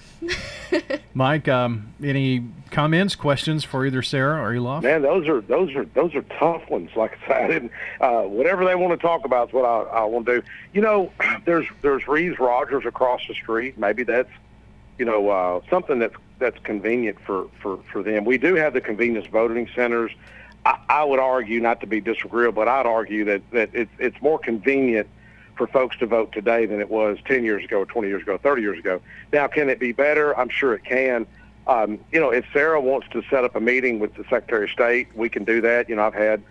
Mike, 1.13 1.47
um, 1.47 1.93
any 2.03 2.45
comments, 2.69 3.15
questions 3.15 3.63
for 3.63 3.85
either 3.85 4.01
Sarah 4.01 4.41
or 4.41 4.53
Elof? 4.53 4.83
Man, 4.83 5.01
those 5.01 5.27
are 5.27 5.41
those 5.41 5.73
are 5.75 5.85
those 5.85 6.13
are 6.13 6.23
tough 6.23 6.69
ones. 6.69 6.89
Like 6.95 7.17
I 7.23 7.27
said, 7.27 7.43
I 7.43 7.47
didn't, 7.47 7.71
uh, 7.99 8.21
whatever 8.23 8.65
they 8.65 8.75
want 8.75 8.99
to 8.99 9.07
talk 9.07 9.25
about 9.25 9.49
is 9.49 9.53
what 9.53 9.65
I, 9.65 10.01
I 10.01 10.03
want 10.03 10.25
to 10.27 10.41
do. 10.41 10.47
You 10.73 10.81
know, 10.81 11.11
there's 11.45 11.67
there's 11.81 12.07
Reeves 12.07 12.39
Rogers 12.39 12.85
across 12.85 13.21
the 13.27 13.33
street. 13.33 13.77
Maybe 13.77 14.03
that's 14.03 14.29
you 15.01 15.05
know, 15.05 15.29
uh, 15.29 15.61
something 15.67 15.97
that's 15.97 16.15
that's 16.37 16.59
convenient 16.59 17.17
for, 17.25 17.47
for, 17.59 17.79
for 17.91 18.03
them. 18.03 18.23
We 18.23 18.37
do 18.37 18.55
have 18.55 18.73
the 18.73 18.81
convenience 18.81 19.25
voting 19.27 19.67
centers. 19.75 20.11
I, 20.65 20.77
I 20.89 21.03
would 21.03 21.19
argue, 21.19 21.59
not 21.59 21.79
to 21.81 21.87
be 21.87 22.01
disagreeable, 22.01 22.53
but 22.53 22.67
I'd 22.67 22.85
argue 22.85 23.25
that, 23.25 23.41
that 23.51 23.69
it's, 23.73 23.91
it's 23.99 24.21
more 24.21 24.37
convenient 24.37 25.07
for 25.61 25.67
folks 25.67 25.95
to 25.97 26.07
vote 26.07 26.31
today 26.31 26.65
than 26.65 26.79
it 26.79 26.89
was 26.89 27.19
10 27.25 27.43
years 27.43 27.63
ago, 27.63 27.85
20 27.85 28.07
years 28.07 28.23
ago, 28.23 28.35
30 28.35 28.63
years 28.63 28.79
ago. 28.79 28.99
Now, 29.31 29.45
can 29.45 29.69
it 29.69 29.79
be 29.79 29.91
better? 29.91 30.35
I'm 30.35 30.49
sure 30.49 30.73
it 30.73 30.83
can. 30.83 31.27
Um, 31.67 31.99
you 32.11 32.19
know, 32.19 32.31
if 32.31 32.45
Sarah 32.51 32.81
wants 32.81 33.07
to 33.09 33.21
set 33.29 33.43
up 33.43 33.55
a 33.55 33.59
meeting 33.59 33.99
with 33.99 34.15
the 34.15 34.23
Secretary 34.23 34.63
of 34.63 34.71
State, 34.71 35.15
we 35.15 35.29
can 35.29 35.43
do 35.43 35.61
that. 35.61 35.87
You 35.87 35.97
know, 35.97 36.03
I've 36.07 36.15
had, 36.15 36.41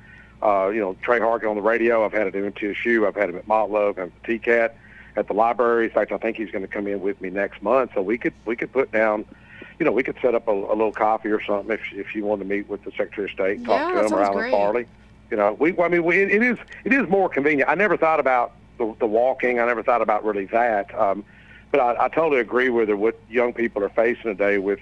uh, 0.45 0.69
you 0.69 0.81
know, 0.81 0.97
Tre 1.03 1.19
Hargett 1.19 1.51
on 1.51 1.57
the 1.57 1.63
radio. 1.63 2.05
I've 2.05 2.13
had 2.13 2.29
it 2.29 2.37
at 2.37 2.55
MTSU. 2.55 3.05
I've 3.05 3.17
had 3.17 3.31
him 3.31 3.37
at 3.37 3.49
Motlow. 3.49 3.89
I've 3.89 3.97
had 3.97 4.13
TCAT 4.23 4.75
at 5.17 5.27
the 5.27 5.35
library. 5.35 5.87
In 5.87 5.91
fact, 5.91 6.13
I 6.13 6.19
think 6.19 6.37
he's 6.37 6.53
going 6.53 6.63
to 6.63 6.73
come 6.73 6.87
in 6.87 7.01
with 7.01 7.21
me 7.21 7.31
next 7.31 7.63
month. 7.63 7.91
So 7.95 8.03
we 8.03 8.17
could 8.17 8.35
we 8.45 8.55
could 8.55 8.73
put 8.73 8.93
down– 8.93 9.25
you 9.81 9.87
know, 9.87 9.93
we 9.93 10.05
could 10.05 10.19
set 10.23 10.37
up 10.37 10.47
a, 10.47 10.53
a 10.53 10.77
little 10.77 10.93
coffee 10.93 11.31
or 11.31 11.43
something 11.43 11.73
if 11.73 11.81
if 11.93 12.15
you 12.15 12.25
want 12.25 12.43
to 12.43 12.47
meet 12.47 12.69
with 12.69 12.85
the 12.85 12.93
Secretary 12.93 13.25
of 13.25 13.33
State, 13.33 13.65
talk 13.65 13.93
yeah, 13.93 14.03
to 14.03 14.07
him 14.07 14.13
or 14.13 14.23
Alan 14.23 14.39
great. 14.39 14.51
Farley. 14.53 14.87
You 15.33 15.37
know, 15.37 15.55
we 15.55 15.77
I 15.79 15.89
mean, 15.89 16.05
we, 16.05 16.23
it 16.23 16.43
is 16.43 16.59
it 16.85 16.93
is 16.93 17.09
more 17.09 17.29
convenient. 17.29 17.69
I 17.69 17.75
never 17.75 17.97
thought 17.97 18.21
about 18.21 18.53
the, 18.81 18.97
the 18.99 19.07
walking. 19.07 19.61
I 19.61 19.67
never 19.67 19.83
thought 19.83 20.03
about 20.03 20.25
really 20.25 20.47
that. 20.47 20.93
Um, 20.99 21.25
but 21.71 21.81
I, 21.81 22.07
I 22.07 22.09
totally 22.09 22.41
agree 22.41 22.71
with 22.71 22.89
her. 22.89 22.97
What 22.97 23.21
young 23.29 23.53
people 23.53 23.85
are 23.85 23.91
facing 23.91 24.25
today 24.25 24.59
with, 24.59 24.81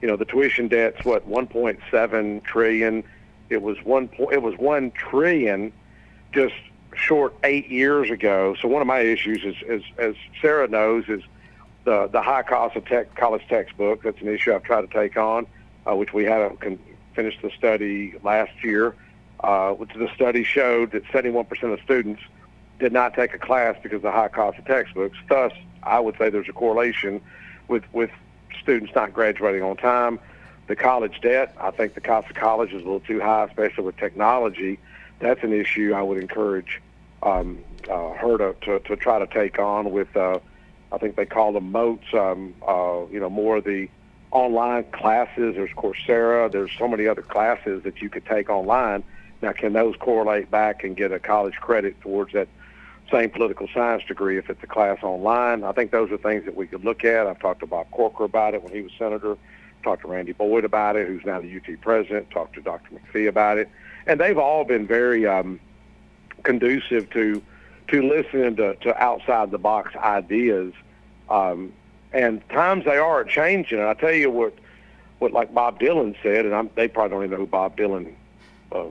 you 0.00 0.08
know, 0.08 0.16
the 0.16 0.24
tuition 0.24 0.66
debt's 0.66 1.04
what 1.04 1.28
1.7 1.28 2.42
trillion. 2.42 3.04
It 3.50 3.62
was 3.62 3.76
one 3.84 4.08
point. 4.08 4.32
It 4.32 4.42
was 4.42 4.56
one 4.56 4.90
trillion, 4.90 5.72
just 6.32 6.54
short 6.96 7.34
eight 7.44 7.68
years 7.68 8.10
ago. 8.10 8.56
So 8.60 8.66
one 8.66 8.80
of 8.80 8.88
my 8.88 9.00
issues 9.00 9.44
is, 9.44 9.56
is 9.68 9.82
as 9.98 10.14
Sarah 10.40 10.66
knows, 10.66 11.04
is 11.08 11.22
the 11.84 12.08
the 12.08 12.22
high 12.22 12.42
cost 12.42 12.74
of 12.74 12.86
tech, 12.86 13.14
college 13.14 13.46
textbook. 13.48 14.02
That's 14.02 14.20
an 14.22 14.28
issue 14.28 14.54
I've 14.54 14.62
tried 14.62 14.80
to 14.80 14.86
take 14.86 15.16
on, 15.16 15.46
uh, 15.86 15.94
which 15.94 16.14
we 16.14 16.24
haven't 16.24 16.60
con- 16.60 16.78
finished 17.14 17.42
the 17.42 17.50
study 17.50 18.14
last 18.24 18.64
year. 18.64 18.96
Uh, 19.40 19.72
which 19.72 19.92
the 19.92 20.08
study 20.14 20.42
showed 20.42 20.92
that 20.92 21.04
71% 21.08 21.46
of 21.70 21.78
students 21.80 22.22
did 22.78 22.92
not 22.92 23.14
take 23.14 23.34
a 23.34 23.38
class 23.38 23.76
because 23.82 23.96
of 23.96 24.02
the 24.02 24.10
high 24.10 24.28
cost 24.28 24.58
of 24.58 24.64
textbooks. 24.64 25.16
Thus, 25.28 25.52
I 25.82 26.00
would 26.00 26.16
say 26.18 26.30
there's 26.30 26.48
a 26.48 26.52
correlation 26.52 27.20
with 27.68 27.84
with 27.92 28.10
students 28.60 28.94
not 28.94 29.12
graduating 29.12 29.62
on 29.62 29.76
time. 29.76 30.18
The 30.66 30.76
college 30.76 31.20
debt, 31.20 31.54
I 31.60 31.70
think 31.70 31.94
the 31.94 32.00
cost 32.00 32.30
of 32.30 32.36
college 32.36 32.70
is 32.70 32.80
a 32.80 32.84
little 32.84 33.00
too 33.00 33.20
high, 33.20 33.44
especially 33.44 33.84
with 33.84 33.96
technology. 33.98 34.78
That's 35.18 35.42
an 35.42 35.52
issue 35.52 35.92
I 35.94 36.02
would 36.02 36.18
encourage 36.18 36.80
um, 37.22 37.58
uh, 37.90 38.12
her 38.12 38.38
to, 38.38 38.54
to, 38.62 38.78
to 38.80 38.96
try 38.96 39.18
to 39.18 39.26
take 39.26 39.58
on 39.58 39.90
with 39.90 40.16
uh, 40.16 40.38
I 40.94 40.98
think 40.98 41.16
they 41.16 41.26
call 41.26 41.52
them 41.52 41.72
moats. 41.72 42.06
Um, 42.12 42.54
uh, 42.66 43.02
you 43.10 43.20
know, 43.20 43.28
more 43.28 43.58
of 43.58 43.64
the 43.64 43.88
online 44.30 44.84
classes. 44.92 45.56
There's 45.56 45.70
Coursera. 45.70 46.50
There's 46.50 46.70
so 46.78 46.88
many 46.88 47.06
other 47.06 47.22
classes 47.22 47.82
that 47.82 48.00
you 48.00 48.08
could 48.08 48.24
take 48.26 48.48
online. 48.48 49.02
Now, 49.42 49.52
can 49.52 49.72
those 49.72 49.96
correlate 49.96 50.50
back 50.50 50.84
and 50.84 50.96
get 50.96 51.12
a 51.12 51.18
college 51.18 51.56
credit 51.56 52.00
towards 52.00 52.32
that 52.32 52.48
same 53.10 53.30
political 53.30 53.68
science 53.72 54.02
degree 54.06 54.38
if 54.38 54.50
it's 54.50 54.62
a 54.62 54.66
class 54.66 55.02
online? 55.02 55.64
I 55.64 55.72
think 55.72 55.90
those 55.90 56.10
are 56.10 56.16
things 56.16 56.44
that 56.44 56.56
we 56.56 56.66
could 56.66 56.84
look 56.84 57.04
at. 57.04 57.26
I've 57.26 57.38
talked 57.38 57.60
to 57.60 57.66
Bob 57.66 57.90
Corker 57.90 58.24
about 58.24 58.54
it 58.54 58.62
when 58.62 58.72
he 58.72 58.82
was 58.82 58.92
senator. 58.98 59.36
Talked 59.82 60.02
to 60.02 60.08
Randy 60.08 60.32
Boyd 60.32 60.64
about 60.64 60.96
it, 60.96 61.06
who's 61.06 61.24
now 61.24 61.40
the 61.40 61.56
UT 61.56 61.80
president. 61.80 62.30
Talked 62.30 62.54
to 62.54 62.62
Dr. 62.62 62.88
McPhee 62.94 63.28
about 63.28 63.58
it, 63.58 63.68
and 64.06 64.18
they've 64.18 64.38
all 64.38 64.64
been 64.64 64.86
very 64.86 65.26
um, 65.26 65.60
conducive 66.42 67.10
to 67.10 67.42
to 67.88 68.02
listening 68.02 68.56
to, 68.56 68.74
to 68.76 68.96
outside 69.02 69.50
the 69.50 69.58
box 69.58 69.94
ideas 69.94 70.72
um, 71.28 71.72
and 72.12 72.46
times 72.48 72.84
they 72.84 72.96
are 72.96 73.24
changing. 73.24 73.78
And 73.78 73.88
I 73.88 73.94
tell 73.94 74.12
you 74.12 74.30
what, 74.30 74.54
what 75.18 75.32
like 75.32 75.52
Bob 75.52 75.80
Dylan 75.80 76.14
said, 76.22 76.46
and 76.46 76.54
I'm, 76.54 76.70
they 76.74 76.88
probably 76.88 77.10
don't 77.10 77.24
even 77.24 77.30
know 77.32 77.36
who 77.38 77.46
Bob 77.46 77.76
Dylan 77.76 78.14
uh, 78.72 78.84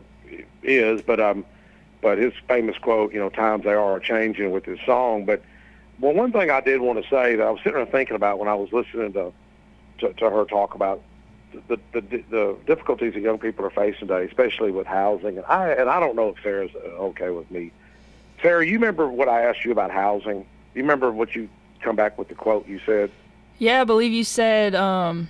is, 0.61 1.01
but 1.01 1.19
um, 1.19 1.45
but 2.03 2.17
his 2.17 2.33
famous 2.47 2.77
quote, 2.77 3.13
you 3.13 3.19
know, 3.19 3.29
times 3.29 3.63
they 3.63 3.73
are 3.73 3.99
changing 3.99 4.51
with 4.51 4.65
his 4.65 4.77
song. 4.85 5.25
But 5.25 5.41
well, 5.99 6.13
one 6.13 6.31
thing 6.31 6.51
I 6.51 6.61
did 6.61 6.81
want 6.81 7.01
to 7.01 7.09
say 7.09 7.35
that 7.37 7.47
I 7.47 7.49
was 7.49 7.59
sitting 7.63 7.73
there 7.73 7.85
thinking 7.85 8.15
about 8.15 8.37
when 8.37 8.49
I 8.49 8.55
was 8.55 8.71
listening 8.71 9.13
to 9.13 9.31
to, 9.99 10.13
to 10.13 10.29
her 10.29 10.45
talk 10.45 10.75
about 10.75 11.01
the, 11.67 11.79
the 11.93 12.01
the 12.01 12.57
difficulties 12.67 13.13
that 13.13 13.21
young 13.21 13.39
people 13.39 13.65
are 13.65 13.71
facing 13.71 14.07
today, 14.07 14.25
especially 14.25 14.71
with 14.71 14.85
housing. 14.85 15.37
And 15.37 15.45
I 15.45 15.69
and 15.69 15.89
I 15.89 15.99
don't 15.99 16.15
know 16.15 16.29
if 16.29 16.43
Sarah's 16.43 16.71
uh, 16.75 16.89
okay 17.09 17.29
with 17.29 17.49
me. 17.49 17.71
Sarah, 18.41 18.65
you 18.65 18.73
remember 18.73 19.07
what 19.07 19.29
I 19.29 19.43
asked 19.43 19.63
you 19.63 19.71
about 19.71 19.89
housing? 19.89 20.45
You 20.75 20.81
remember 20.81 21.11
what 21.11 21.33
you 21.33 21.47
come 21.79 21.95
back 21.95 22.17
with 22.17 22.27
the 22.27 22.35
quote 22.35 22.67
you 22.67 22.81
said? 22.85 23.09
Yeah, 23.59 23.81
I 23.81 23.83
believe 23.85 24.11
you 24.11 24.23
said, 24.23 24.75
um, 24.75 25.29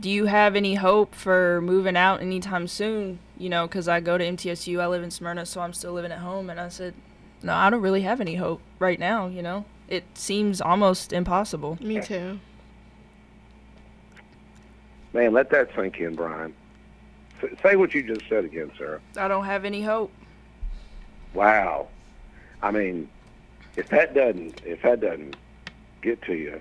do 0.00 0.08
you 0.10 0.26
have 0.26 0.56
any 0.56 0.74
hope 0.76 1.14
for 1.14 1.60
moving 1.60 1.96
out 1.96 2.22
anytime 2.22 2.66
soon? 2.66 3.18
You 3.36 3.48
know, 3.48 3.66
because 3.66 3.86
I 3.86 4.00
go 4.00 4.16
to 4.16 4.24
MTSU, 4.24 4.80
I 4.80 4.86
live 4.86 5.02
in 5.02 5.10
Smyrna, 5.10 5.46
so 5.46 5.60
I'm 5.60 5.72
still 5.72 5.92
living 5.92 6.12
at 6.12 6.18
home. 6.18 6.48
And 6.50 6.58
I 6.58 6.68
said, 6.68 6.94
no, 7.42 7.54
I 7.54 7.70
don't 7.70 7.82
really 7.82 8.02
have 8.02 8.20
any 8.20 8.36
hope 8.36 8.60
right 8.78 8.98
now, 8.98 9.26
you 9.26 9.42
know? 9.42 9.64
It 9.88 10.04
seems 10.14 10.60
almost 10.60 11.12
impossible. 11.12 11.78
Me 11.80 12.00
too. 12.00 12.40
Man, 15.12 15.32
let 15.32 15.50
that 15.50 15.70
sink 15.74 15.98
in, 15.98 16.14
Brian. 16.14 16.54
S- 17.42 17.50
say 17.62 17.76
what 17.76 17.92
you 17.92 18.02
just 18.02 18.28
said 18.28 18.44
again, 18.44 18.70
Sarah. 18.78 19.00
I 19.16 19.28
don't 19.28 19.44
have 19.44 19.64
any 19.64 19.82
hope. 19.82 20.12
Wow. 21.34 21.88
I 22.62 22.70
mean, 22.70 23.08
if 23.76 23.88
that 23.88 24.14
doesn't 24.14 24.60
if 24.64 24.82
that 24.82 25.00
doesn't 25.00 25.36
get 26.02 26.22
to 26.22 26.34
you, 26.34 26.60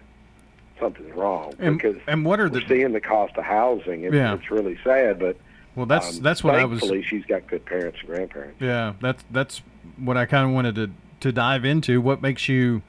something's 0.80 1.14
wrong. 1.16 1.54
And, 1.60 1.78
because 1.78 1.98
and 2.08 2.26
what 2.26 2.40
are 2.40 2.50
the 2.50 2.62
seeing 2.68 2.92
the 2.94 3.02
cost 3.02 3.36
of 3.38 3.44
housing. 3.44 4.04
It's, 4.04 4.14
Yeah. 4.14 4.34
it's 4.36 4.50
really 4.52 4.78
sad, 4.84 5.20
but 5.20 5.38
well? 5.76 5.86
That's 5.86 6.18
um, 6.18 6.24
that's 6.24 6.44
what 6.44 6.56
I 6.56 6.66
was. 6.66 6.80
thankfully 6.80 7.04
she's 7.04 7.26
got 7.26 7.48
good 7.48 7.66
parents 7.66 8.00
and 8.00 8.08
grandparents. 8.08 8.60
Yeah, 8.60 8.94
that's 9.02 9.24
that's 9.32 9.62
what 9.98 10.18
I 10.18 10.26
kind 10.26 10.48
of 10.48 10.54
wanted 10.54 10.76
to 10.76 10.92
to 11.22 11.32
dive 11.32 11.66
into. 11.66 12.02
What 12.02 12.22
makes 12.22 12.48
you, 12.50 12.82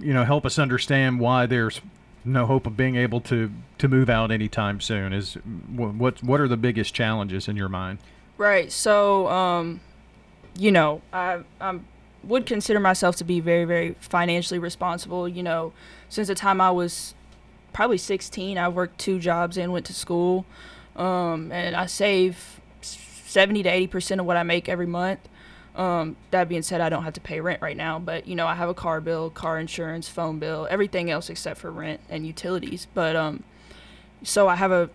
you 0.00 0.14
know, 0.14 0.24
help 0.24 0.46
us 0.46 0.58
understand 0.58 1.20
why 1.20 1.46
there's 1.46 1.80
no 2.24 2.46
hope 2.46 2.66
of 2.66 2.76
being 2.76 2.96
able 2.96 3.20
to 3.22 3.50
to 3.78 3.88
move 3.88 4.08
out 4.08 4.30
anytime 4.30 4.80
soon? 4.80 5.12
Is 5.12 5.34
what 5.74 6.22
what 6.22 6.40
are 6.40 6.48
the 6.48 6.56
biggest 6.56 6.94
challenges 6.94 7.48
in 7.48 7.56
your 7.56 7.68
mind? 7.68 7.98
Right. 8.36 8.72
So, 8.72 9.28
um, 9.28 9.80
you 10.58 10.72
know, 10.72 11.02
I 11.12 11.40
I 11.60 11.78
would 12.22 12.46
consider 12.46 12.80
myself 12.80 13.16
to 13.16 13.24
be 13.24 13.40
very, 13.40 13.64
very 13.64 13.96
financially 14.00 14.58
responsible. 14.58 15.28
You 15.28 15.42
know, 15.42 15.72
since 16.08 16.28
the 16.28 16.34
time 16.34 16.60
I 16.60 16.70
was 16.70 17.14
probably 17.74 17.98
16, 17.98 18.56
I 18.56 18.68
worked 18.68 18.98
two 18.98 19.18
jobs 19.18 19.58
and 19.58 19.70
went 19.70 19.84
to 19.86 19.92
school, 19.92 20.46
um, 20.96 21.52
and 21.52 21.76
I 21.76 21.84
save 21.84 22.60
70 22.80 23.64
to 23.64 23.68
80 23.68 23.86
percent 23.88 24.20
of 24.22 24.26
what 24.26 24.38
I 24.38 24.42
make 24.42 24.70
every 24.70 24.86
month. 24.86 25.20
Um, 25.74 26.16
that 26.30 26.48
being 26.48 26.62
said, 26.62 26.80
I 26.80 26.88
don't 26.88 27.02
have 27.02 27.14
to 27.14 27.20
pay 27.20 27.40
rent 27.40 27.60
right 27.60 27.76
now, 27.76 27.98
but 27.98 28.28
you 28.28 28.36
know, 28.36 28.46
I 28.46 28.54
have 28.54 28.68
a 28.68 28.74
car 28.74 29.00
bill, 29.00 29.28
car 29.28 29.58
insurance, 29.58 30.08
phone 30.08 30.38
bill, 30.38 30.68
everything 30.70 31.10
else 31.10 31.28
except 31.28 31.60
for 31.60 31.70
rent 31.70 32.00
and 32.08 32.24
utilities. 32.24 32.86
But 32.94 33.16
um, 33.16 33.42
so 34.22 34.48
I 34.48 34.54
have 34.54 34.70
a 34.70 34.88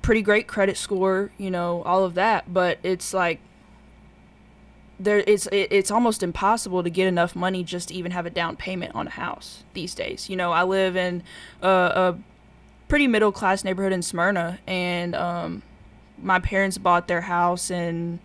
pretty 0.00 0.22
great 0.22 0.46
credit 0.46 0.78
score, 0.78 1.30
you 1.36 1.50
know, 1.50 1.82
all 1.82 2.04
of 2.04 2.14
that. 2.14 2.52
But 2.52 2.78
it's 2.82 3.12
like 3.12 3.38
there, 4.98 5.24
it's 5.26 5.46
it, 5.46 5.68
it's 5.70 5.90
almost 5.90 6.22
impossible 6.22 6.82
to 6.82 6.90
get 6.90 7.06
enough 7.06 7.34
money 7.34 7.64
just 7.64 7.88
to 7.88 7.94
even 7.94 8.12
have 8.12 8.26
a 8.26 8.30
down 8.30 8.56
payment 8.56 8.94
on 8.94 9.06
a 9.06 9.10
house 9.10 9.64
these 9.74 9.94
days. 9.94 10.28
You 10.30 10.36
know, 10.36 10.52
I 10.52 10.62
live 10.64 10.96
in 10.96 11.22
a, 11.62 11.68
a 11.68 12.18
pretty 12.88 13.06
middle 13.06 13.32
class 13.32 13.64
neighborhood 13.64 13.92
in 13.92 14.02
Smyrna, 14.02 14.58
and 14.66 15.14
um, 15.14 15.62
my 16.22 16.38
parents 16.38 16.78
bought 16.78 17.08
their 17.08 17.22
house 17.22 17.70
in 17.70 18.20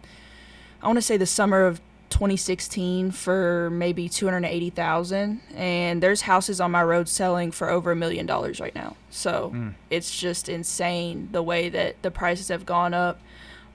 I 0.82 0.88
want 0.88 0.98
to 0.98 1.02
say 1.02 1.18
the 1.18 1.26
summer 1.26 1.66
of 1.66 1.82
2016 2.10 3.12
for 3.12 3.70
maybe 3.70 4.10
280,000 4.10 5.42
and 5.56 6.02
there's 6.02 6.22
houses 6.22 6.60
on 6.60 6.72
my 6.72 6.84
road 6.84 7.08
selling 7.08 7.52
for 7.52 7.70
over 7.70 7.92
a 7.92 7.96
million 7.96 8.26
dollars 8.26 8.60
right 8.60 8.74
now. 8.74 8.96
So 9.10 9.54
it's 9.90 10.18
just 10.18 10.50
insane 10.50 11.30
the 11.32 11.44
way 11.44 11.70
that 11.70 12.02
the 12.02 12.12
prices 12.12 12.48
have 12.48 12.66
gone 12.66 12.94
up. 12.94 13.20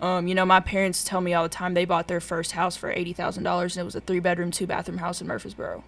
Um, 0.00 0.26
you 0.26 0.34
know, 0.34 0.44
my 0.44 0.60
parents 0.60 1.02
tell 1.04 1.20
me 1.20 1.32
all 1.34 1.42
the 1.44 1.48
time 1.48 1.74
they 1.74 1.84
bought 1.84 2.08
their 2.08 2.20
first 2.20 2.52
house 2.52 2.76
for 2.76 2.92
$80,000 2.92 3.36
and 3.38 3.76
it 3.76 3.84
was 3.84 3.94
a 3.94 4.00
three 4.00 4.20
bedroom, 4.20 4.50
two 4.50 4.66
bathroom 4.66 4.98
house 4.98 5.20
in 5.20 5.26
Murfreesboro. 5.26 5.82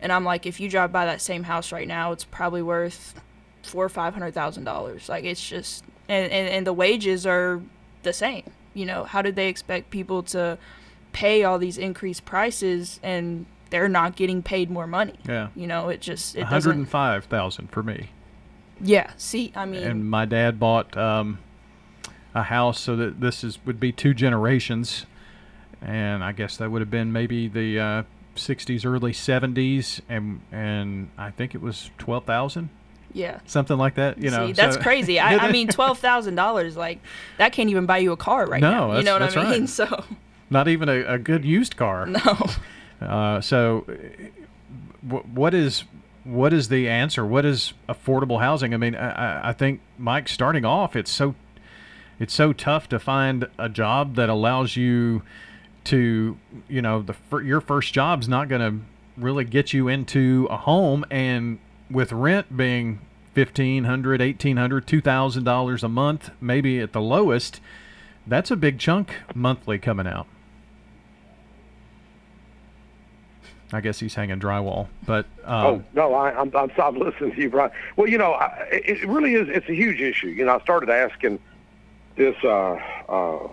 And 0.00 0.12
I'm 0.12 0.24
like, 0.24 0.46
if 0.46 0.60
you 0.60 0.70
drive 0.70 0.92
by 0.92 1.04
that 1.06 1.20
same 1.20 1.42
house 1.42 1.72
right 1.72 1.86
now, 1.88 2.12
it's 2.12 2.24
probably 2.24 2.62
worth 2.62 3.20
four 3.62 3.84
or 3.84 3.88
five 3.88 4.14
hundred 4.14 4.32
thousand 4.32 4.64
dollars. 4.64 5.08
Like 5.08 5.24
it's 5.24 5.46
just, 5.46 5.84
and, 6.08 6.30
and, 6.32 6.48
and 6.48 6.66
the 6.66 6.72
wages 6.72 7.26
are 7.26 7.60
the 8.04 8.12
same. 8.12 8.44
You 8.74 8.86
know, 8.86 9.04
how 9.04 9.22
did 9.22 9.34
they 9.34 9.48
expect 9.48 9.90
people 9.90 10.22
to 10.24 10.56
pay 11.12 11.42
all 11.42 11.58
these 11.58 11.76
increased 11.78 12.24
prices 12.24 13.00
and 13.02 13.44
they're 13.70 13.88
not 13.88 14.14
getting 14.14 14.40
paid 14.42 14.70
more 14.70 14.86
money? 14.86 15.18
Yeah. 15.28 15.48
You 15.56 15.66
know, 15.66 15.88
it 15.88 16.00
just 16.00 16.36
it 16.36 16.40
One 16.42 16.46
hundred 16.46 16.70
and 16.76 16.84
doesn't. 16.84 16.90
five 16.90 17.24
thousand 17.24 17.70
for 17.72 17.82
me. 17.82 18.10
Yeah. 18.80 19.10
See, 19.16 19.52
I 19.56 19.66
mean, 19.66 19.82
and 19.82 20.08
my 20.08 20.24
dad 20.26 20.60
bought 20.60 20.96
um, 20.96 21.40
a 22.38 22.42
house 22.44 22.78
so 22.80 22.96
that 22.96 23.20
this 23.20 23.42
is 23.44 23.58
would 23.66 23.80
be 23.80 23.92
two 23.92 24.14
generations, 24.14 25.06
and 25.82 26.22
I 26.22 26.32
guess 26.32 26.56
that 26.58 26.70
would 26.70 26.80
have 26.80 26.90
been 26.90 27.12
maybe 27.12 27.48
the 27.48 27.78
uh, 27.80 28.02
'60s, 28.36 28.84
early 28.86 29.12
'70s, 29.12 30.00
and 30.08 30.40
and 30.52 31.10
I 31.18 31.30
think 31.30 31.54
it 31.54 31.60
was 31.60 31.90
twelve 31.98 32.24
thousand. 32.24 32.70
Yeah. 33.14 33.40
Something 33.46 33.78
like 33.78 33.94
that, 33.94 34.18
you 34.18 34.30
know. 34.30 34.46
See, 34.48 34.52
that's 34.52 34.76
so- 34.76 34.82
crazy. 34.82 35.18
I, 35.18 35.48
I 35.48 35.50
mean, 35.52 35.68
twelve 35.78 35.98
thousand 35.98 36.34
dollars, 36.34 36.76
like 36.76 36.98
that 37.38 37.52
can't 37.52 37.70
even 37.70 37.86
buy 37.86 37.98
you 37.98 38.12
a 38.12 38.16
car 38.16 38.46
right 38.46 38.60
No, 38.60 38.70
now. 38.92 38.96
You 38.98 39.02
know 39.04 39.14
what 39.18 39.22
I 39.36 39.50
mean? 39.50 39.60
right. 39.62 39.68
So 39.68 40.04
not 40.50 40.68
even 40.68 40.88
a, 40.88 41.14
a 41.14 41.18
good 41.18 41.44
used 41.44 41.76
car. 41.76 42.06
no. 42.06 42.46
Uh, 43.00 43.40
so, 43.40 43.84
w- 45.06 45.24
what 45.34 45.54
is 45.54 45.84
what 46.24 46.52
is 46.52 46.68
the 46.68 46.88
answer? 46.88 47.24
What 47.24 47.44
is 47.46 47.72
affordable 47.88 48.40
housing? 48.40 48.74
I 48.74 48.76
mean, 48.76 48.94
I- 48.94 49.50
I 49.50 49.52
think 49.52 49.80
Mike, 49.96 50.28
starting 50.28 50.64
off, 50.64 50.94
it's 50.96 51.10
so 51.10 51.34
it's 52.18 52.34
so 52.34 52.52
tough 52.52 52.88
to 52.88 52.98
find 52.98 53.46
a 53.58 53.68
job 53.68 54.16
that 54.16 54.28
allows 54.28 54.76
you 54.76 55.22
to, 55.84 56.36
you 56.68 56.82
know, 56.82 57.02
the 57.02 57.14
your 57.38 57.60
first 57.60 57.94
job's 57.94 58.28
not 58.28 58.48
going 58.48 58.60
to 58.60 58.84
really 59.16 59.44
get 59.44 59.72
you 59.72 59.88
into 59.88 60.46
a 60.50 60.56
home, 60.56 61.04
and 61.10 61.58
with 61.90 62.12
rent 62.12 62.56
being 62.56 63.00
fifteen 63.34 63.84
hundred, 63.84 64.20
eighteen 64.20 64.56
hundred, 64.56 64.86
two 64.86 65.00
thousand 65.00 65.44
dollars 65.44 65.82
a 65.82 65.88
month, 65.88 66.30
maybe 66.40 66.80
at 66.80 66.92
the 66.92 67.00
lowest, 67.00 67.60
that's 68.26 68.50
a 68.50 68.56
big 68.56 68.78
chunk 68.78 69.14
monthly 69.34 69.78
coming 69.78 70.06
out. 70.06 70.26
I 73.72 73.82
guess 73.82 74.00
he's 74.00 74.14
hanging 74.14 74.40
drywall, 74.40 74.88
but 75.04 75.26
um, 75.44 75.66
Oh 75.66 75.84
no, 75.94 76.14
I, 76.14 76.32
I'm, 76.38 76.54
I'm 76.56 76.70
I'm 76.78 76.98
listening 76.98 77.34
to 77.34 77.40
you, 77.40 77.50
Brian. 77.50 77.70
Well, 77.96 78.08
you 78.08 78.16
know, 78.16 78.32
I, 78.32 78.66
it 78.70 79.06
really 79.06 79.34
is. 79.34 79.48
It's 79.50 79.68
a 79.68 79.74
huge 79.74 80.00
issue. 80.00 80.28
You 80.28 80.46
know, 80.46 80.56
I 80.56 80.60
started 80.62 80.88
asking 80.88 81.38
this 82.18 82.36
uh, 82.44 82.78
uh, 83.08 83.48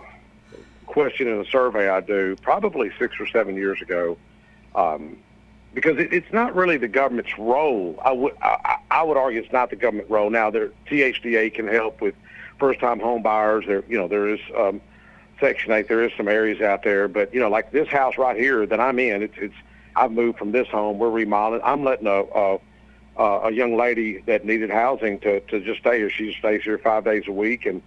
question 0.86 1.28
in 1.28 1.40
a 1.40 1.44
survey 1.46 1.88
I 1.88 2.00
do 2.00 2.36
probably 2.42 2.90
six 2.98 3.14
or 3.18 3.26
seven 3.26 3.56
years 3.56 3.80
ago, 3.80 4.18
um, 4.74 5.16
because 5.72 5.98
it, 5.98 6.12
it's 6.12 6.32
not 6.32 6.54
really 6.54 6.76
the 6.76 6.88
government's 6.88 7.38
role. 7.38 7.98
I 8.04 8.12
would 8.12 8.34
I, 8.42 8.78
I 8.90 9.02
would 9.02 9.16
argue 9.16 9.40
it's 9.40 9.52
not 9.52 9.70
the 9.70 9.76
government 9.76 10.10
role. 10.10 10.28
Now, 10.28 10.50
there 10.50 10.70
THDA 10.88 11.54
can 11.54 11.68
help 11.68 12.02
with 12.02 12.14
first-time 12.58 13.00
home 13.00 13.22
buyers. 13.22 13.64
There, 13.66 13.84
you 13.88 13.96
know, 13.96 14.08
there 14.08 14.28
is. 14.28 14.40
Um, 14.54 14.82
Section 15.38 15.70
8, 15.70 15.86
there 15.86 16.02
is 16.02 16.12
some 16.16 16.28
areas 16.28 16.62
out 16.62 16.82
there, 16.82 17.08
but 17.08 17.34
you 17.34 17.38
know, 17.40 17.50
like 17.50 17.70
this 17.70 17.88
house 17.88 18.16
right 18.16 18.38
here 18.38 18.64
that 18.64 18.80
I'm 18.80 18.98
in, 18.98 19.22
it's 19.22 19.34
it's 19.36 19.54
I've 19.94 20.10
moved 20.10 20.38
from 20.38 20.52
this 20.52 20.66
home. 20.68 20.98
We're 20.98 21.10
remodeling. 21.10 21.60
I'm 21.62 21.84
letting 21.84 22.06
a 22.06 22.24
a, 22.24 22.58
a 23.24 23.50
young 23.50 23.76
lady 23.76 24.22
that 24.26 24.44
needed 24.46 24.70
housing 24.70 25.18
to 25.20 25.40
to 25.40 25.60
just 25.60 25.80
stay 25.80 25.98
here. 25.98 26.10
She 26.10 26.34
stays 26.38 26.62
here 26.62 26.78
five 26.78 27.04
days 27.04 27.24
a 27.28 27.32
week, 27.32 27.66
and 27.66 27.82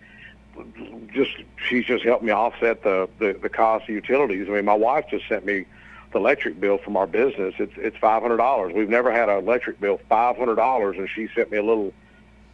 just 1.13 1.31
she's 1.67 1.85
just 1.85 2.03
helped 2.03 2.23
me 2.23 2.31
offset 2.31 2.83
the 2.83 3.09
the, 3.19 3.33
the 3.41 3.49
cost 3.49 3.83
of 3.83 3.89
utilities. 3.89 4.47
I 4.47 4.51
mean, 4.53 4.65
my 4.65 4.73
wife 4.73 5.05
just 5.09 5.27
sent 5.27 5.45
me 5.45 5.65
the 6.11 6.17
electric 6.19 6.59
bill 6.59 6.77
from 6.77 6.97
our 6.97 7.07
business. 7.07 7.55
It's 7.59 7.73
it's 7.77 7.97
five 7.97 8.21
hundred 8.21 8.37
dollars. 8.37 8.73
We've 8.73 8.89
never 8.89 9.11
had 9.11 9.29
an 9.29 9.37
electric 9.39 9.79
bill 9.79 9.99
five 10.09 10.37
hundred 10.37 10.55
dollars, 10.55 10.97
and 10.97 11.09
she 11.09 11.27
sent 11.35 11.51
me 11.51 11.57
a 11.57 11.63
little. 11.63 11.93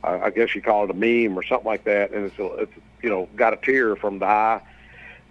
Uh, 0.04 0.20
I 0.24 0.30
guess 0.30 0.54
you 0.54 0.62
call 0.62 0.84
it 0.84 0.90
a 0.92 0.94
meme 0.94 1.38
or 1.38 1.44
something 1.44 1.66
like 1.66 1.84
that, 1.86 2.12
and 2.12 2.26
it's, 2.26 2.38
a, 2.38 2.46
it's 2.56 2.72
you 3.02 3.10
know 3.10 3.28
got 3.36 3.54
a 3.54 3.58
tear 3.58 3.96
from 3.96 4.20
the 4.20 4.26
eye. 4.26 4.62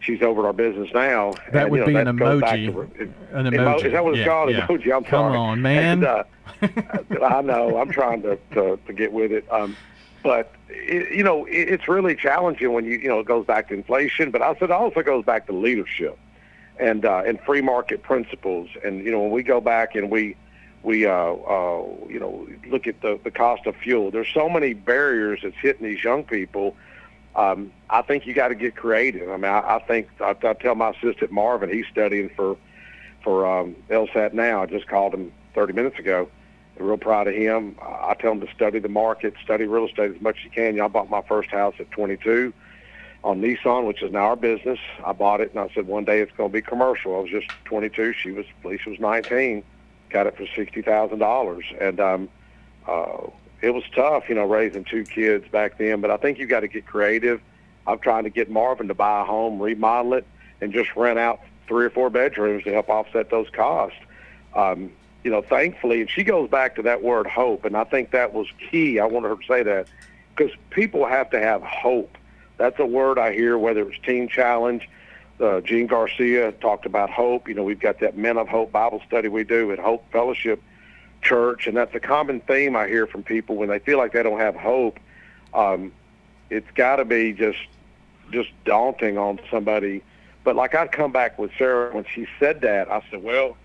She's 0.00 0.20
over 0.20 0.42
at 0.42 0.46
our 0.46 0.52
business 0.52 0.90
now. 0.92 1.32
That 1.52 1.62
and, 1.64 1.70
would 1.70 1.80
you 1.80 1.86
be 1.86 1.92
know, 1.92 2.00
an 2.00 2.06
that 2.06 2.16
goes 2.16 2.40
back 2.42 2.58
emoji. 2.58 2.72
to- 2.96 3.02
it- 3.04 3.10
An 3.32 3.46
Emo- 3.46 3.78
emoji. 3.78 3.84
Is 3.86 3.92
that 3.92 4.04
what 4.04 4.10
it's 4.14 4.18
Yeah, 4.18 4.26
called? 4.26 4.50
yeah. 4.50 4.66
Emoji. 4.66 4.94
I'm 4.94 5.04
Come 5.04 5.32
sorry. 5.32 5.36
on, 5.38 5.62
man. 5.62 6.04
And, 6.04 6.04
uh, 6.04 6.24
I 7.24 7.40
know. 7.40 7.78
I'm 7.78 7.90
trying 7.90 8.20
to, 8.22 8.36
to, 8.52 8.78
to 8.86 8.92
get 8.92 9.12
with 9.12 9.32
it. 9.32 9.50
Um, 9.50 9.76
but 10.24 10.50
it, 10.68 11.14
you 11.14 11.22
know, 11.22 11.44
it, 11.44 11.68
it's 11.68 11.86
really 11.86 12.16
challenging 12.16 12.72
when 12.72 12.84
you 12.84 12.98
you 12.98 13.08
know 13.08 13.20
it 13.20 13.26
goes 13.26 13.46
back 13.46 13.68
to 13.68 13.74
inflation, 13.74 14.32
but 14.32 14.42
I 14.42 14.54
said 14.54 14.64
it 14.64 14.70
also 14.72 15.02
goes 15.02 15.24
back 15.24 15.46
to 15.46 15.52
leadership 15.52 16.18
and 16.80 17.04
uh, 17.04 17.22
and 17.24 17.38
free 17.42 17.60
market 17.60 18.02
principles. 18.02 18.70
And 18.82 19.04
you 19.04 19.12
know, 19.12 19.20
when 19.20 19.30
we 19.30 19.44
go 19.44 19.60
back 19.60 19.94
and 19.94 20.10
we 20.10 20.34
we 20.82 21.06
uh, 21.06 21.12
uh, 21.12 21.84
you 22.08 22.18
know 22.18 22.48
look 22.68 22.88
at 22.88 23.00
the 23.02 23.20
the 23.22 23.30
cost 23.30 23.66
of 23.66 23.76
fuel, 23.76 24.10
there's 24.10 24.32
so 24.32 24.48
many 24.48 24.72
barriers 24.72 25.40
that's 25.44 25.56
hitting 25.60 25.86
these 25.86 26.02
young 26.02 26.24
people. 26.24 26.74
Um, 27.36 27.72
I 27.90 28.00
think 28.02 28.26
you 28.26 28.32
got 28.32 28.48
to 28.48 28.54
get 28.54 28.76
creative. 28.76 29.28
I 29.28 29.36
mean, 29.36 29.52
I, 29.52 29.76
I 29.76 29.78
think 29.80 30.08
I, 30.20 30.34
I 30.42 30.54
tell 30.54 30.74
my 30.74 30.90
assistant 30.90 31.32
Marvin, 31.32 31.70
he's 31.70 31.86
studying 31.92 32.30
for 32.30 32.56
for 33.22 33.46
um, 33.46 33.76
LSAT 33.90 34.32
now. 34.32 34.62
I 34.62 34.66
just 34.66 34.88
called 34.88 35.12
him 35.12 35.32
30 35.54 35.74
minutes 35.74 35.98
ago. 35.98 36.30
Real 36.78 36.96
proud 36.96 37.28
of 37.28 37.34
him. 37.34 37.76
I 37.80 38.04
I 38.04 38.14
tell 38.14 38.32
him 38.32 38.40
to 38.40 38.52
study 38.54 38.78
the 38.78 38.88
market, 38.88 39.34
study 39.42 39.64
real 39.64 39.86
estate 39.86 40.14
as 40.14 40.20
much 40.20 40.38
as 40.38 40.44
you 40.44 40.50
can. 40.50 40.76
Y'all 40.76 40.88
bought 40.88 41.10
my 41.10 41.22
first 41.22 41.50
house 41.50 41.74
at 41.78 41.90
22 41.90 42.52
on 43.24 43.40
Nissan, 43.40 43.86
which 43.86 44.02
is 44.02 44.12
now 44.12 44.26
our 44.26 44.36
business. 44.36 44.78
I 45.04 45.12
bought 45.12 45.40
it, 45.40 45.50
and 45.50 45.58
I 45.58 45.68
said 45.74 45.86
one 45.86 46.04
day 46.04 46.20
it's 46.20 46.32
going 46.36 46.50
to 46.50 46.52
be 46.52 46.60
commercial. 46.60 47.16
I 47.16 47.20
was 47.20 47.30
just 47.30 47.48
22. 47.64 48.12
She 48.12 48.30
was, 48.30 48.44
Lisa 48.62 48.90
was 48.90 49.00
19. 49.00 49.64
Got 50.10 50.26
it 50.26 50.36
for 50.36 50.46
sixty 50.54 50.80
thousand 50.80 51.18
dollars, 51.18 51.64
and 51.80 51.98
um, 51.98 52.28
uh, 52.86 53.26
it 53.62 53.70
was 53.70 53.82
tough, 53.96 54.28
you 54.28 54.36
know, 54.36 54.44
raising 54.44 54.84
two 54.84 55.02
kids 55.02 55.48
back 55.48 55.78
then. 55.78 56.00
But 56.00 56.12
I 56.12 56.18
think 56.18 56.38
you 56.38 56.46
got 56.46 56.60
to 56.60 56.68
get 56.68 56.86
creative. 56.86 57.40
I'm 57.86 57.98
trying 57.98 58.22
to 58.24 58.30
get 58.30 58.48
Marvin 58.48 58.86
to 58.88 58.94
buy 58.94 59.22
a 59.22 59.24
home, 59.24 59.60
remodel 59.60 60.14
it, 60.14 60.26
and 60.60 60.72
just 60.72 60.94
rent 60.94 61.18
out 61.18 61.40
three 61.66 61.86
or 61.86 61.90
four 61.90 62.10
bedrooms 62.10 62.62
to 62.64 62.72
help 62.72 62.88
offset 62.90 63.30
those 63.30 63.48
costs. 63.50 63.98
Um, 64.54 64.92
you 65.24 65.30
know, 65.30 65.42
thankfully, 65.42 66.02
and 66.02 66.10
she 66.10 66.22
goes 66.22 66.48
back 66.50 66.76
to 66.76 66.82
that 66.82 67.02
word 67.02 67.26
hope, 67.26 67.64
and 67.64 67.76
I 67.76 67.84
think 67.84 68.10
that 68.10 68.34
was 68.34 68.46
key. 68.70 69.00
I 69.00 69.06
wanted 69.06 69.30
her 69.30 69.36
to 69.36 69.46
say 69.48 69.62
that 69.62 69.88
because 70.36 70.52
people 70.70 71.06
have 71.06 71.30
to 71.30 71.40
have 71.40 71.62
hope. 71.62 72.16
That's 72.58 72.78
a 72.78 72.86
word 72.86 73.18
I 73.18 73.32
hear, 73.32 73.58
whether 73.58 73.88
it's 73.88 73.98
Teen 74.04 74.28
Challenge. 74.28 74.88
Uh, 75.40 75.60
Gene 75.62 75.86
Garcia 75.86 76.52
talked 76.52 76.86
about 76.86 77.10
hope. 77.10 77.48
You 77.48 77.54
know, 77.54 77.64
we've 77.64 77.80
got 77.80 77.98
that 78.00 78.16
Men 78.16 78.36
of 78.36 78.48
Hope 78.48 78.70
Bible 78.70 79.02
study 79.06 79.28
we 79.28 79.42
do 79.42 79.72
at 79.72 79.78
Hope 79.78 80.04
Fellowship 80.12 80.62
Church, 81.22 81.66
and 81.66 81.76
that's 81.76 81.94
a 81.94 82.00
common 82.00 82.40
theme 82.40 82.76
I 82.76 82.86
hear 82.86 83.06
from 83.06 83.22
people 83.24 83.56
when 83.56 83.68
they 83.68 83.78
feel 83.78 83.98
like 83.98 84.12
they 84.12 84.22
don't 84.22 84.38
have 84.38 84.54
hope. 84.54 85.00
Um, 85.52 85.92
it's 86.50 86.70
got 86.74 86.96
to 86.96 87.04
be 87.04 87.32
just 87.32 87.58
just 88.30 88.50
daunting 88.64 89.18
on 89.18 89.40
somebody. 89.50 90.02
But 90.44 90.54
like 90.54 90.74
I'd 90.74 90.92
come 90.92 91.12
back 91.12 91.38
with 91.38 91.50
Sarah 91.56 91.94
when 91.94 92.04
she 92.04 92.26
said 92.38 92.60
that, 92.60 92.90
I 92.90 93.02
said, 93.10 93.22
well, 93.22 93.56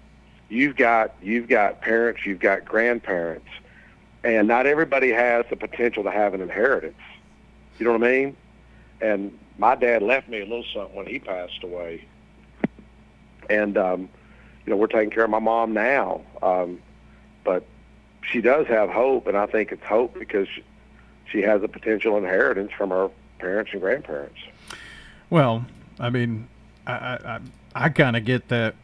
you've 0.50 0.76
got 0.76 1.16
you've 1.22 1.48
got 1.48 1.82
parents, 1.82 2.26
you've 2.26 2.40
got 2.40 2.66
grandparents, 2.66 3.48
and 4.24 4.48
not 4.48 4.66
everybody 4.66 5.12
has 5.12 5.46
the 5.50 5.56
potential 5.56 6.04
to 6.04 6.12
have 6.12 6.34
an 6.34 6.42
inheritance. 6.42 6.98
You 7.78 7.86
know 7.86 7.94
what 7.94 8.04
I 8.04 8.12
mean? 8.12 8.38
And 9.00 9.38
my 9.58 9.76
dad 9.76 10.02
left 10.02 10.28
me 10.28 10.40
a 10.40 10.46
little 10.46 10.66
something 10.74 10.96
when 10.96 11.06
he 11.06 11.20
passed 11.20 11.64
away, 11.64 12.06
and 13.50 13.78
um, 13.78 14.10
you 14.66 14.72
know 14.72 14.76
we're 14.76 14.88
taking 14.88 15.12
care 15.12 15.24
of 15.24 15.30
my 15.30 15.40
mom 15.40 15.74
now. 15.74 16.22
Um, 16.42 16.82
but 17.44 17.64
she 18.22 18.42
does 18.42 18.68
have 18.68 18.90
hope, 18.90 19.28
and 19.28 19.38
I 19.38 19.46
think 19.46 19.72
it's 19.72 19.84
hope 19.84 20.18
because 20.18 20.48
she 21.32 21.42
has 21.44 21.64
a 21.64 21.68
potential 21.68 22.18
inheritance 22.18 22.72
from 22.78 22.90
her 22.90 23.10
parents 23.38 23.72
and 23.72 23.82
grandparents. 23.82 24.40
Well, 25.30 25.66
I 26.00 26.10
mean, 26.10 26.48
I 26.86 26.94
I, 26.94 27.14
I, 27.14 27.40
I 27.76 27.90
kind 27.90 28.16
of 28.16 28.26
get 28.26 28.50
that. 28.50 28.76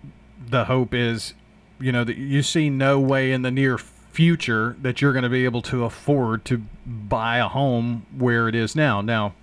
The 0.47 0.65
hope 0.65 0.93
is, 0.93 1.33
you 1.79 1.91
know, 1.91 2.03
that 2.03 2.17
you 2.17 2.41
see 2.41 2.69
no 2.69 2.99
way 2.99 3.31
in 3.31 3.41
the 3.41 3.51
near 3.51 3.77
future 3.77 4.77
that 4.81 5.01
you're 5.01 5.11
going 5.11 5.23
to 5.23 5.29
be 5.29 5.43
able 5.43 5.61
to 5.61 5.83
afford 5.83 6.45
to 6.45 6.63
buy 6.85 7.37
a 7.37 7.47
home 7.47 8.05
where 8.17 8.47
it 8.47 8.55
is 8.55 8.75
now. 8.75 9.01
Now, 9.01 9.33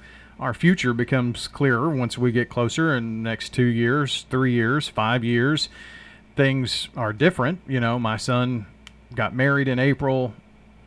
our 0.40 0.54
future 0.54 0.94
becomes 0.94 1.46
clearer 1.46 1.90
once 1.90 2.16
we 2.16 2.32
get 2.32 2.48
closer 2.48 2.96
in 2.96 3.22
next 3.22 3.52
two 3.52 3.66
years, 3.66 4.26
three 4.30 4.52
years, 4.52 4.88
five 4.88 5.22
years. 5.22 5.68
Things 6.34 6.88
are 6.96 7.12
different. 7.12 7.60
You 7.68 7.80
know, 7.80 7.98
my 7.98 8.16
son 8.16 8.66
got 9.14 9.34
married 9.34 9.68
in 9.68 9.78
April, 9.78 10.34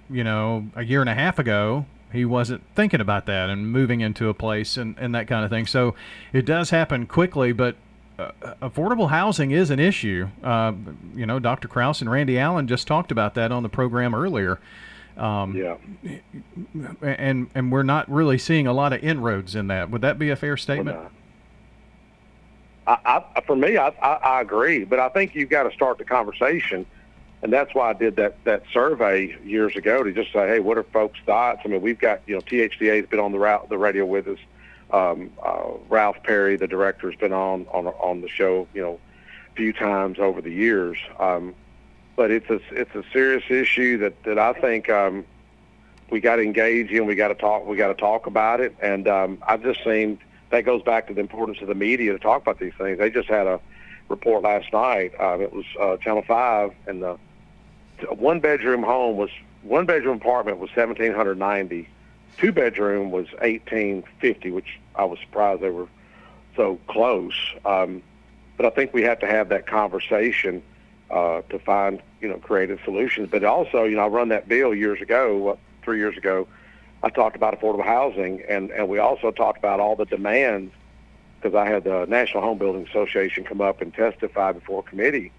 you 0.10 0.24
know, 0.24 0.68
a 0.76 0.84
year 0.84 1.02
and 1.02 1.10
a 1.10 1.14
half 1.14 1.38
ago. 1.38 1.86
He 2.12 2.26
wasn't 2.26 2.64
thinking 2.76 3.02
about 3.02 3.28
that 3.28 3.50
and 3.50 3.72
moving 3.72 4.02
into 4.02 4.30
a 4.30 4.34
place 4.34 4.78
and, 4.78 4.98
and 4.98 5.14
that 5.14 5.28
kind 5.28 5.46
of 5.46 5.52
thing. 5.52 5.68
So 5.68 5.96
it 6.34 6.46
does 6.46 6.72
happen 6.72 7.06
quickly, 7.06 7.52
but 7.52 7.76
uh, 8.18 8.32
affordable 8.62 9.10
housing 9.10 9.52
is 9.52 9.70
an 9.70 9.80
issue. 9.80 10.28
Uh, 10.44 10.74
you 11.16 11.26
know, 11.26 11.40
Dr. 11.40 11.68
Kraus 11.68 12.02
and 12.02 12.10
Randy 12.10 12.40
Allen 12.40 12.68
just 12.68 12.88
talked 12.88 13.12
about 13.12 13.34
that 13.36 13.52
on 13.52 13.64
the 13.64 13.70
program 13.70 14.16
earlier. 14.16 14.60
Um, 15.18 15.56
Yeah. 15.56 15.78
and 17.02 17.50
and 17.56 17.72
we're 17.72 17.84
not 17.84 18.10
really 18.12 18.38
seeing 18.38 18.68
a 18.68 18.74
lot 18.74 18.92
of 18.94 19.04
inroads 19.04 19.56
in 19.56 19.68
that. 19.68 19.90
Would 19.90 20.02
that 20.02 20.20
be 20.20 20.30
a 20.30 20.36
fair 20.36 20.58
statement? 20.58 20.98
I, 22.88 23.24
I, 23.36 23.42
for 23.42 23.56
me, 23.56 23.78
I, 23.78 23.88
I, 24.02 24.14
I 24.14 24.42
agree, 24.42 24.84
but 24.84 25.00
I 25.00 25.10
think 25.10 25.34
you've 25.34 25.50
got 25.50 25.64
to 25.64 25.72
start 25.72 25.98
the 25.98 26.04
conversation, 26.06 26.86
and 27.42 27.52
that's 27.52 27.74
why 27.74 27.90
I 27.90 27.94
did 27.94 28.16
that 28.18 28.44
that 28.44 28.64
survey 28.72 29.36
years 29.44 29.76
ago 29.76 30.04
to 30.04 30.12
just 30.12 30.32
say, 30.32 30.48
hey, 30.48 30.60
what 30.60 30.78
are 30.78 30.84
folks' 30.84 31.18
thoughts? 31.26 31.62
I 31.66 31.68
mean, 31.70 31.82
we've 31.82 31.98
got 32.00 32.22
you 32.28 32.36
know 32.36 32.42
THDA 32.42 32.98
has 32.98 33.06
been 33.08 33.20
on 33.20 33.32
the 33.32 33.40
route 33.40 33.70
the 33.70 33.78
radio 33.78 34.06
with 34.06 34.28
us. 34.28 34.40
Um, 34.92 35.32
uh, 35.44 35.72
Ralph 35.90 36.18
Perrey, 36.24 36.60
the 36.60 36.68
director, 36.68 37.10
has 37.10 37.20
been 37.20 37.34
on 37.34 37.66
on 37.72 37.88
on 37.88 38.22
the 38.22 38.30
show, 38.30 38.68
you 38.74 38.82
know, 38.82 39.00
a 39.52 39.56
few 39.56 39.74
times 39.74 40.20
over 40.20 40.42
the 40.42 40.52
years. 40.52 40.98
Um, 41.20 41.56
but 42.16 42.32
it's 42.32 42.50
a 42.50 42.60
it's 42.72 42.94
a 42.96 43.04
serious 43.12 43.44
issue 43.50 43.98
that 44.00 44.24
that 44.24 44.40
I 44.40 44.54
think 44.54 44.90
um, 44.90 45.26
we 46.10 46.20
got 46.20 46.38
to 46.38 46.44
engage 46.44 46.92
in. 46.92 47.06
We 47.06 47.16
got 47.16 47.30
to 47.30 47.36
talk. 47.36 47.66
We 47.66 47.76
got 47.76 47.88
to 47.88 47.96
talk 47.96 48.28
about 48.28 48.62
it. 48.62 48.76
And 48.82 49.08
um, 49.08 49.38
I've 49.48 49.64
just 49.64 49.84
seen 49.84 50.20
that 50.52 50.62
goes 50.62 50.82
back 50.84 51.08
to 51.08 51.14
the 51.14 51.22
importance 51.22 51.60
of 51.62 51.68
the 51.68 51.76
media 51.76 52.14
to 52.14 52.20
talk 52.20 52.42
about 52.42 52.60
these 52.60 52.74
things. 52.78 53.00
They 53.00 53.10
just 53.10 53.28
had 53.28 53.48
a 53.48 53.60
report 54.08 54.44
last 54.44 54.72
night. 54.72 55.20
Um, 55.20 55.42
it 55.42 55.52
was 55.52 55.66
uh, 55.80 55.98
Channel 55.98 56.24
Five, 56.28 56.74
and 56.88 57.02
the 57.02 57.18
one 58.10 58.40
bedroom 58.40 58.84
home 58.84 59.18
was 59.18 59.30
one 59.64 59.86
bedroom 59.86 60.18
apartment 60.18 60.60
was 60.60 60.70
seventeen 60.76 61.14
hundred 61.14 61.38
ninety. 61.38 61.90
Two 62.38 62.52
bedroom 62.52 63.12
was 63.12 63.28
eighteen 63.42 64.04
fifty, 64.20 64.52
which 64.52 64.80
I 64.96 65.06
was 65.06 65.20
surprised 65.20 65.62
they 65.62 65.70
were 65.70 65.88
so 66.56 66.80
close. 66.88 67.36
Um, 67.66 68.02
but 68.58 68.66
I 68.66 68.70
think 68.70 68.94
we 68.94 69.04
have 69.04 69.20
to 69.20 69.28
have 69.28 69.50
that 69.50 69.68
conversation 69.68 70.64
uh, 71.10 71.42
to 71.50 71.60
find 71.60 72.02
you 72.22 72.28
know 72.28 72.38
creative 72.38 72.80
solutions. 72.84 73.30
But 73.32 73.44
also, 73.44 73.84
you 73.84 73.96
know, 73.96 74.04
I 74.04 74.08
run 74.08 74.30
that 74.30 74.48
bill 74.48 74.74
years 74.74 75.02
ago, 75.02 75.38
what, 75.38 75.60
three 75.84 75.98
years 75.98 76.18
ago. 76.18 76.48
I 77.04 77.10
talked 77.10 77.36
about 77.36 77.60
affordable 77.60 77.86
housing, 77.86 78.42
and 78.50 78.72
and 78.72 78.90
we 78.90 79.00
also 79.00 79.32
talked 79.32 79.60
about 79.60 79.80
all 79.80 79.96
the 79.96 80.06
demands 80.06 80.74
because 81.40 81.56
I 81.56 81.68
had 81.70 81.84
the 81.84 82.06
National 82.08 82.42
Home 82.42 82.58
Building 82.58 82.88
Association 82.88 83.44
come 83.44 83.62
up 83.62 83.82
and 83.82 83.94
testify 83.94 84.52
before 84.52 84.80
a 84.80 84.90
committee 84.90 85.32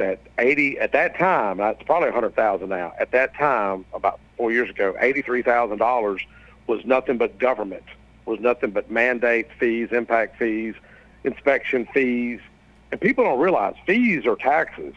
that 0.00 0.18
80 0.38 0.78
at 0.78 0.92
that 0.92 1.16
time, 1.16 1.60
it's 1.60 1.82
probably 1.84 2.08
100,000 2.08 2.68
now. 2.68 2.92
At 2.98 3.12
that 3.12 3.34
time, 3.34 3.84
about 3.94 4.18
four 4.36 4.50
years 4.50 4.68
ago, 4.68 4.94
$83,000 5.00 6.20
was 6.66 6.84
nothing 6.84 7.18
but 7.18 7.38
government, 7.38 7.84
was 8.24 8.40
nothing 8.40 8.70
but 8.70 8.90
mandate 8.90 9.48
fees, 9.58 9.90
impact 9.92 10.38
fees, 10.38 10.74
inspection 11.24 11.86
fees, 11.92 12.40
and 12.90 13.00
people 13.00 13.24
don't 13.24 13.38
realize 13.38 13.74
fees 13.86 14.26
are 14.26 14.36
taxes. 14.36 14.94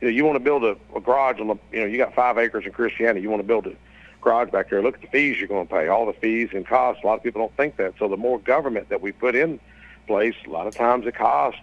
You 0.00 0.08
know, 0.08 0.14
you 0.14 0.24
want 0.24 0.36
to 0.36 0.40
build 0.40 0.64
a, 0.64 0.76
a 0.96 1.00
garage 1.00 1.38
on 1.38 1.48
the, 1.48 1.56
you 1.70 1.80
know, 1.80 1.86
you 1.86 1.98
got 1.98 2.14
five 2.14 2.38
acres 2.38 2.64
in 2.66 2.72
Christiana, 2.72 3.20
you 3.20 3.30
want 3.30 3.40
to 3.40 3.46
build 3.46 3.66
a 3.66 3.76
garage 4.22 4.50
back 4.50 4.70
there. 4.70 4.82
Look 4.82 4.96
at 4.96 5.02
the 5.02 5.08
fees 5.08 5.38
you're 5.38 5.48
going 5.48 5.66
to 5.66 5.72
pay, 5.72 5.88
all 5.88 6.06
the 6.06 6.14
fees 6.14 6.48
and 6.52 6.66
costs. 6.66 7.04
A 7.04 7.06
lot 7.06 7.18
of 7.18 7.22
people 7.22 7.42
don't 7.42 7.56
think 7.56 7.76
that. 7.76 7.94
So 7.98 8.08
the 8.08 8.16
more 8.16 8.38
government 8.38 8.88
that 8.88 9.00
we 9.00 9.12
put 9.12 9.34
in 9.34 9.60
place, 10.06 10.34
a 10.46 10.50
lot 10.50 10.66
of 10.66 10.74
times 10.74 11.04
the 11.04 11.12
cost 11.12 11.58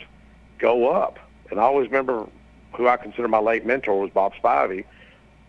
go 0.60 0.90
up. 0.92 1.20
And 1.50 1.60
I 1.60 1.64
always 1.64 1.88
remember 1.88 2.28
who 2.74 2.88
I 2.88 2.98
consider 2.98 3.28
my 3.28 3.40
late 3.40 3.66
mentor 3.66 4.00
was 4.00 4.12
Bob 4.12 4.34
Spivey, 4.42 4.86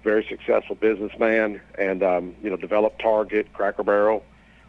very 0.03 0.27
successful 0.29 0.75
businessman, 0.77 1.61
and 1.79 2.03
um, 2.03 2.35
you 2.43 2.51
know 2.51 2.57
developed 2.57 3.01
Target, 3.01 3.53
Cracker 3.53 3.83
Barrel, 3.83 4.25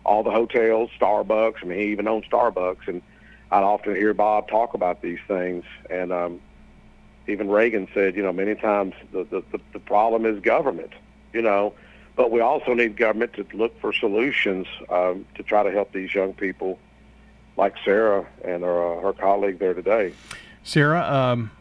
all 0.05 0.23
the 0.23 0.31
hotels, 0.31 0.89
Starbucks. 0.99 1.55
I 1.61 1.65
mean, 1.65 1.79
he 1.79 1.85
even 1.91 2.07
owned 2.07 2.25
Starbucks, 2.29 2.87
and 2.87 3.01
I'd 3.51 3.63
often 3.63 3.95
hear 3.95 4.13
Bob 4.13 4.47
talk 4.47 4.73
about 4.73 5.01
these 5.01 5.19
things. 5.27 5.65
And 5.89 6.11
um, 6.11 6.41
even 7.27 7.49
Reagan 7.49 7.87
said, 7.93 8.15
you 8.15 8.23
know, 8.23 8.33
many 8.33 8.55
times 8.55 8.93
the, 9.11 9.23
the 9.23 9.59
the 9.71 9.79
problem 9.79 10.25
is 10.25 10.39
government. 10.41 10.91
You 11.33 11.41
know, 11.41 11.73
but 12.15 12.29
we 12.29 12.41
also 12.41 12.73
need 12.73 12.95
government 12.95 13.33
to 13.33 13.45
look 13.53 13.79
for 13.81 13.91
solutions 13.91 14.67
um, 14.89 15.25
to 15.35 15.43
try 15.43 15.63
to 15.63 15.71
help 15.71 15.91
these 15.93 16.13
young 16.13 16.33
people 16.33 16.77
like 17.57 17.73
Sarah 17.83 18.25
and 18.43 18.63
her, 18.63 18.97
uh, 18.97 19.01
her 19.01 19.13
colleague 19.13 19.59
there 19.59 19.73
today. 19.73 20.13
Sarah, 20.63 21.01
um, 21.01 21.51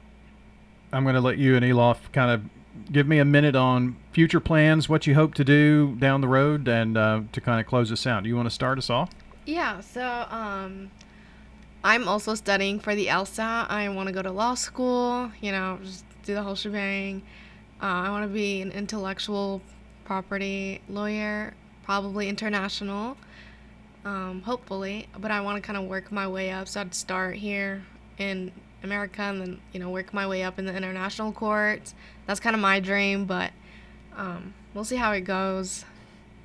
I'm 0.92 1.05
going 1.05 1.14
to 1.14 1.20
let 1.20 1.38
you 1.38 1.57
and 1.57 1.64
Elof 1.64 1.98
kind 2.12 2.31
of 2.31 2.42
give 2.90 3.07
me 3.07 3.18
a 3.18 3.24
minute 3.24 3.57
on 3.57 3.96
future 4.12 4.40
plans, 4.40 4.88
what 4.88 5.07
you 5.07 5.14
hope 5.14 5.35
to 5.35 5.44
do 5.44 5.94
down 5.96 6.20
the 6.20 6.28
road, 6.28 6.68
and 6.68 6.96
uh, 6.96 7.22
to 7.33 7.40
kind 7.40 7.61
of 7.61 7.66
close 7.66 7.90
us 7.90 8.07
out. 8.07 8.22
Do 8.22 8.28
you 8.28 8.37
want 8.37 8.46
to 8.46 8.55
start 8.55 8.78
us 8.78 8.90
off? 8.90 9.11
Yeah, 9.46 9.81
so 9.81 10.26
um, 10.31 10.90
I'm 11.83 12.07
also 12.07 12.35
studying 12.35 12.78
for 12.78 12.94
the 12.94 13.07
LSAT. 13.07 13.70
I 13.70 13.88
want 13.88 14.09
to 14.09 14.12
go 14.12 14.22
to 14.22 14.31
law 14.31 14.55
school, 14.55 15.33
you 15.40 15.52
know, 15.52 15.78
just 15.83 16.05
do 16.24 16.35
the 16.35 16.42
whole 16.42 16.55
shebang. 16.55 17.22
Uh, 17.83 17.87
I 17.87 18.11
want 18.11 18.24
to 18.24 18.33
be 18.33 18.62
an 18.62 18.70
intellectual 18.70 19.61
property 20.05 20.81
lawyer, 20.88 21.55
probably 21.83 22.28
international, 22.28 23.16
um, 24.05 24.42
hopefully. 24.42 25.09
But 25.18 25.31
I 25.31 25.40
want 25.40 25.57
to 25.57 25.66
kind 25.66 25.76
of 25.76 25.88
work 25.88 26.12
my 26.12 26.28
way 26.28 26.50
up. 26.52 26.68
So 26.68 26.81
I'd 26.81 26.94
start 26.94 27.37
here 27.37 27.83
in 28.18 28.52
America 28.85 29.23
and 29.23 29.40
then, 29.40 29.61
you 29.73 29.81
know, 29.81 29.90
work 29.90 30.12
my 30.12 30.27
way 30.27 30.42
up 30.42 30.59
in 30.59 30.66
the 30.66 30.75
international 30.77 31.33
courts. 31.33 31.95
That's 32.27 32.40
kind 32.40 32.55
of 32.55 32.61
my 32.61 32.81
dream, 32.81 33.27
but 33.27 33.53
um, 34.16 34.55
we'll 34.75 34.85
see 34.85 34.97
how 34.97 35.12
it 35.12 35.23
goes. 35.23 35.85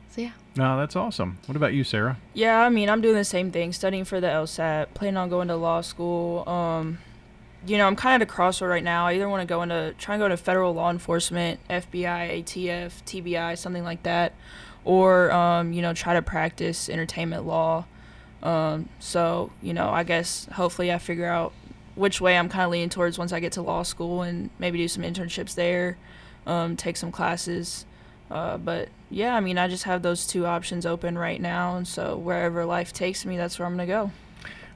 So 0.09 0.21
yeah. 0.21 0.31
No, 0.55 0.77
that's 0.77 0.95
awesome. 0.95 1.37
What 1.45 1.55
about 1.55 1.73
you, 1.73 1.83
Sarah? 1.83 2.17
Yeah, 2.33 2.59
I 2.61 2.69
mean, 2.69 2.89
I'm 2.89 3.01
doing 3.01 3.15
the 3.15 3.23
same 3.23 3.51
thing, 3.51 3.73
studying 3.73 4.05
for 4.05 4.19
the 4.19 4.27
LSAT, 4.27 4.93
planning 4.93 5.17
on 5.17 5.29
going 5.29 5.47
to 5.49 5.55
law 5.55 5.81
school. 5.81 6.47
Um, 6.49 6.97
you 7.65 7.77
know, 7.77 7.85
I'm 7.85 7.95
kind 7.95 8.15
of 8.15 8.21
at 8.21 8.31
a 8.31 8.33
crossroad 8.33 8.69
right 8.69 8.83
now. 8.83 9.05
I 9.05 9.13
either 9.13 9.29
want 9.29 9.41
to 9.41 9.47
go 9.47 9.61
into 9.61 9.93
try 9.97 10.15
and 10.15 10.21
go 10.21 10.25
into 10.25 10.37
federal 10.37 10.73
law 10.73 10.89
enforcement, 10.89 11.59
FBI, 11.69 12.43
ATF, 12.43 13.03
TBI, 13.03 13.57
something 13.57 13.83
like 13.83 14.03
that, 14.03 14.33
or 14.85 15.31
um, 15.31 15.73
you 15.73 15.81
know, 15.81 15.93
try 15.93 16.13
to 16.13 16.21
practice 16.21 16.89
entertainment 16.89 17.45
law. 17.45 17.85
Um, 18.41 18.89
so 18.99 19.51
you 19.61 19.73
know, 19.73 19.89
I 19.89 20.03
guess 20.03 20.47
hopefully 20.53 20.91
I 20.91 20.97
figure 20.97 21.27
out 21.27 21.53
which 21.97 22.21
way 22.21 22.37
I'm 22.37 22.47
kind 22.47 22.63
of 22.65 22.71
leaning 22.71 22.89
towards 22.89 23.17
once 23.17 23.33
I 23.33 23.39
get 23.39 23.53
to 23.53 23.61
law 23.61 23.83
school 23.83 24.21
and 24.21 24.49
maybe 24.59 24.77
do 24.77 24.87
some 24.87 25.03
internships 25.03 25.55
there, 25.55 25.97
um, 26.45 26.77
take 26.77 26.95
some 26.95 27.11
classes. 27.11 27.85
Uh, 28.29 28.57
but 28.57 28.89
yeah, 29.09 29.35
I 29.35 29.39
mean, 29.39 29.57
I 29.57 29.67
just 29.67 29.85
have 29.85 30.01
those 30.01 30.27
two 30.27 30.45
options 30.45 30.85
open 30.85 31.17
right 31.17 31.41
now, 31.41 31.75
and 31.77 31.87
so 31.87 32.17
wherever 32.17 32.65
life 32.65 32.93
takes 32.93 33.25
me, 33.25 33.37
that's 33.37 33.57
where 33.57 33.65
I'm 33.65 33.73
gonna 33.73 33.87
go. 33.87 34.11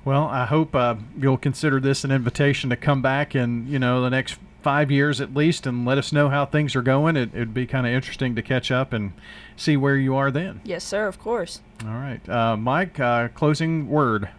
Well, 0.03 0.23
I 0.25 0.45
hope 0.45 0.75
uh, 0.75 0.95
you'll 1.17 1.38
consider 1.38 1.79
this 1.79 2.03
an 2.03 2.12
invitation 2.12 2.69
to 2.71 2.75
come 2.75 3.01
back 3.01 3.36
in, 3.36 3.67
you 3.67 3.77
know, 3.77 4.01
the 4.01 4.10
next 4.10 4.39
five 4.63 4.91
years 4.91 5.19
at 5.19 5.34
least 5.34 5.65
and 5.65 5.86
let 5.86 5.97
us 5.97 6.12
know 6.12 6.29
how 6.29 6.45
things 6.45 6.75
are 6.75 6.81
going. 6.81 7.15
It, 7.15 7.34
would 7.34 7.53
be 7.53 7.67
kind 7.67 7.86
of 7.86 7.93
interesting 7.93 8.36
to 8.36 8.41
catch 8.41 8.71
up 8.71 8.93
and 8.93 9.13
see 9.55 9.77
where 9.77 9.95
you 9.97 10.15
are 10.15 10.31
then. 10.31 10.62
Yes, 10.63 10.84
sir, 10.84 11.07
of 11.07 11.19
course. 11.19 11.62
All 11.84 11.93
right. 11.93 12.27
Uh, 12.27 12.57
Mike, 12.57 12.99
uh, 12.99 13.27
closing 13.29 13.88
word. 13.88 14.29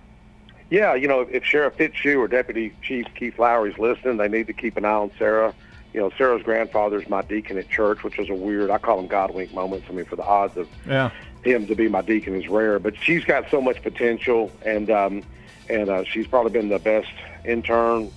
Yeah, 0.73 0.95
you 0.95 1.07
know, 1.07 1.21
if 1.21 1.45
Sheriff 1.45 1.75
Fitzhugh 1.75 2.19
or 2.19 2.27
Deputy 2.27 2.73
Chief 2.81 3.05
Keith 3.15 3.39
Lowry's 3.39 3.77
listening, 3.77 4.17
they 4.17 4.27
need 4.27 4.47
to 4.47 4.55
keep 4.55 4.79
an 4.79 4.87
eye 4.87 4.93
on 4.93 5.11
Sarah. 5.19 5.53
You 5.93 6.01
know, 6.01 6.11
Sarah's 6.17 6.43
grandfather's 6.43 7.07
my 7.11 7.21
deacon 7.21 7.59
at 7.59 7.69
church, 7.69 8.03
which 8.03 8.17
was 8.17 8.31
a 8.31 8.35
weird, 8.35 8.71
I 8.71 8.79
call 8.79 8.97
them 8.97 9.07
God 9.07 9.35
wink 9.35 9.53
moments. 9.53 9.85
I 9.91 9.93
mean, 9.93 10.07
for 10.07 10.17
the 10.17 10.25
odds 10.25 10.57
of 10.57 10.67
yeah. 10.89 11.11
him 11.45 11.67
to 11.67 11.75
be 11.75 11.89
my 11.89 12.01
deacon 12.01 12.35
is 12.35 12.49
rare, 12.49 12.79
but 12.79 12.97
she's 12.97 13.23
got 13.23 13.51
so 13.51 13.61
much 13.61 13.83
potential 13.83 14.51
and, 14.65 14.91
um, 14.91 15.23
and 15.69 15.91
uh, 15.91 16.05
she's 16.05 16.27
probably 16.27 16.53
been 16.53 16.71
the 16.71 16.79
best 16.79 17.13
intern 17.45 18.11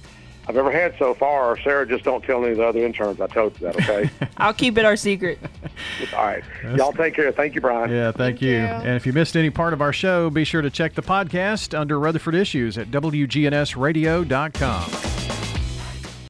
I've 0.48 0.58
ever 0.58 0.72
had 0.72 0.96
so 1.00 1.14
far. 1.14 1.60
Sarah, 1.62 1.88
just 1.88 2.04
don't 2.04 2.24
tell 2.24 2.44
any 2.44 2.52
of 2.52 2.58
the 2.58 2.68
other 2.68 2.86
interns 2.86 3.20
I 3.20 3.28
told 3.28 3.60
you 3.60 3.68
that, 3.68 3.76
okay? 3.78 4.10
I'll 4.38 4.54
keep 4.54 4.78
it 4.78 4.86
our 4.86 4.96
secret. 4.96 5.40
All 6.16 6.24
right. 6.26 6.44
Y'all 6.76 6.94
take 6.94 7.16
care. 7.16 7.32
Thank 7.32 7.56
you, 7.56 7.62
Brian. 7.62 7.90
Yeah, 7.90 8.12
thank, 8.12 8.40
Thank 8.40 8.42
you. 8.42 8.52
you. 8.52 8.58
And 8.58 8.96
if 8.96 9.06
you 9.08 9.14
missed 9.14 9.36
any 9.36 9.50
part 9.50 9.74
of 9.74 9.82
our 9.82 9.94
show, 9.94 10.30
be 10.30 10.44
sure 10.44 10.62
to 10.62 10.70
check 10.70 10.94
the 10.94 11.02
podcast 11.02 11.78
under 11.78 12.00
Rutherford 12.00 12.36
Issues 12.36 12.78
at 12.78 12.92
WGNSradio.com. 12.92 15.25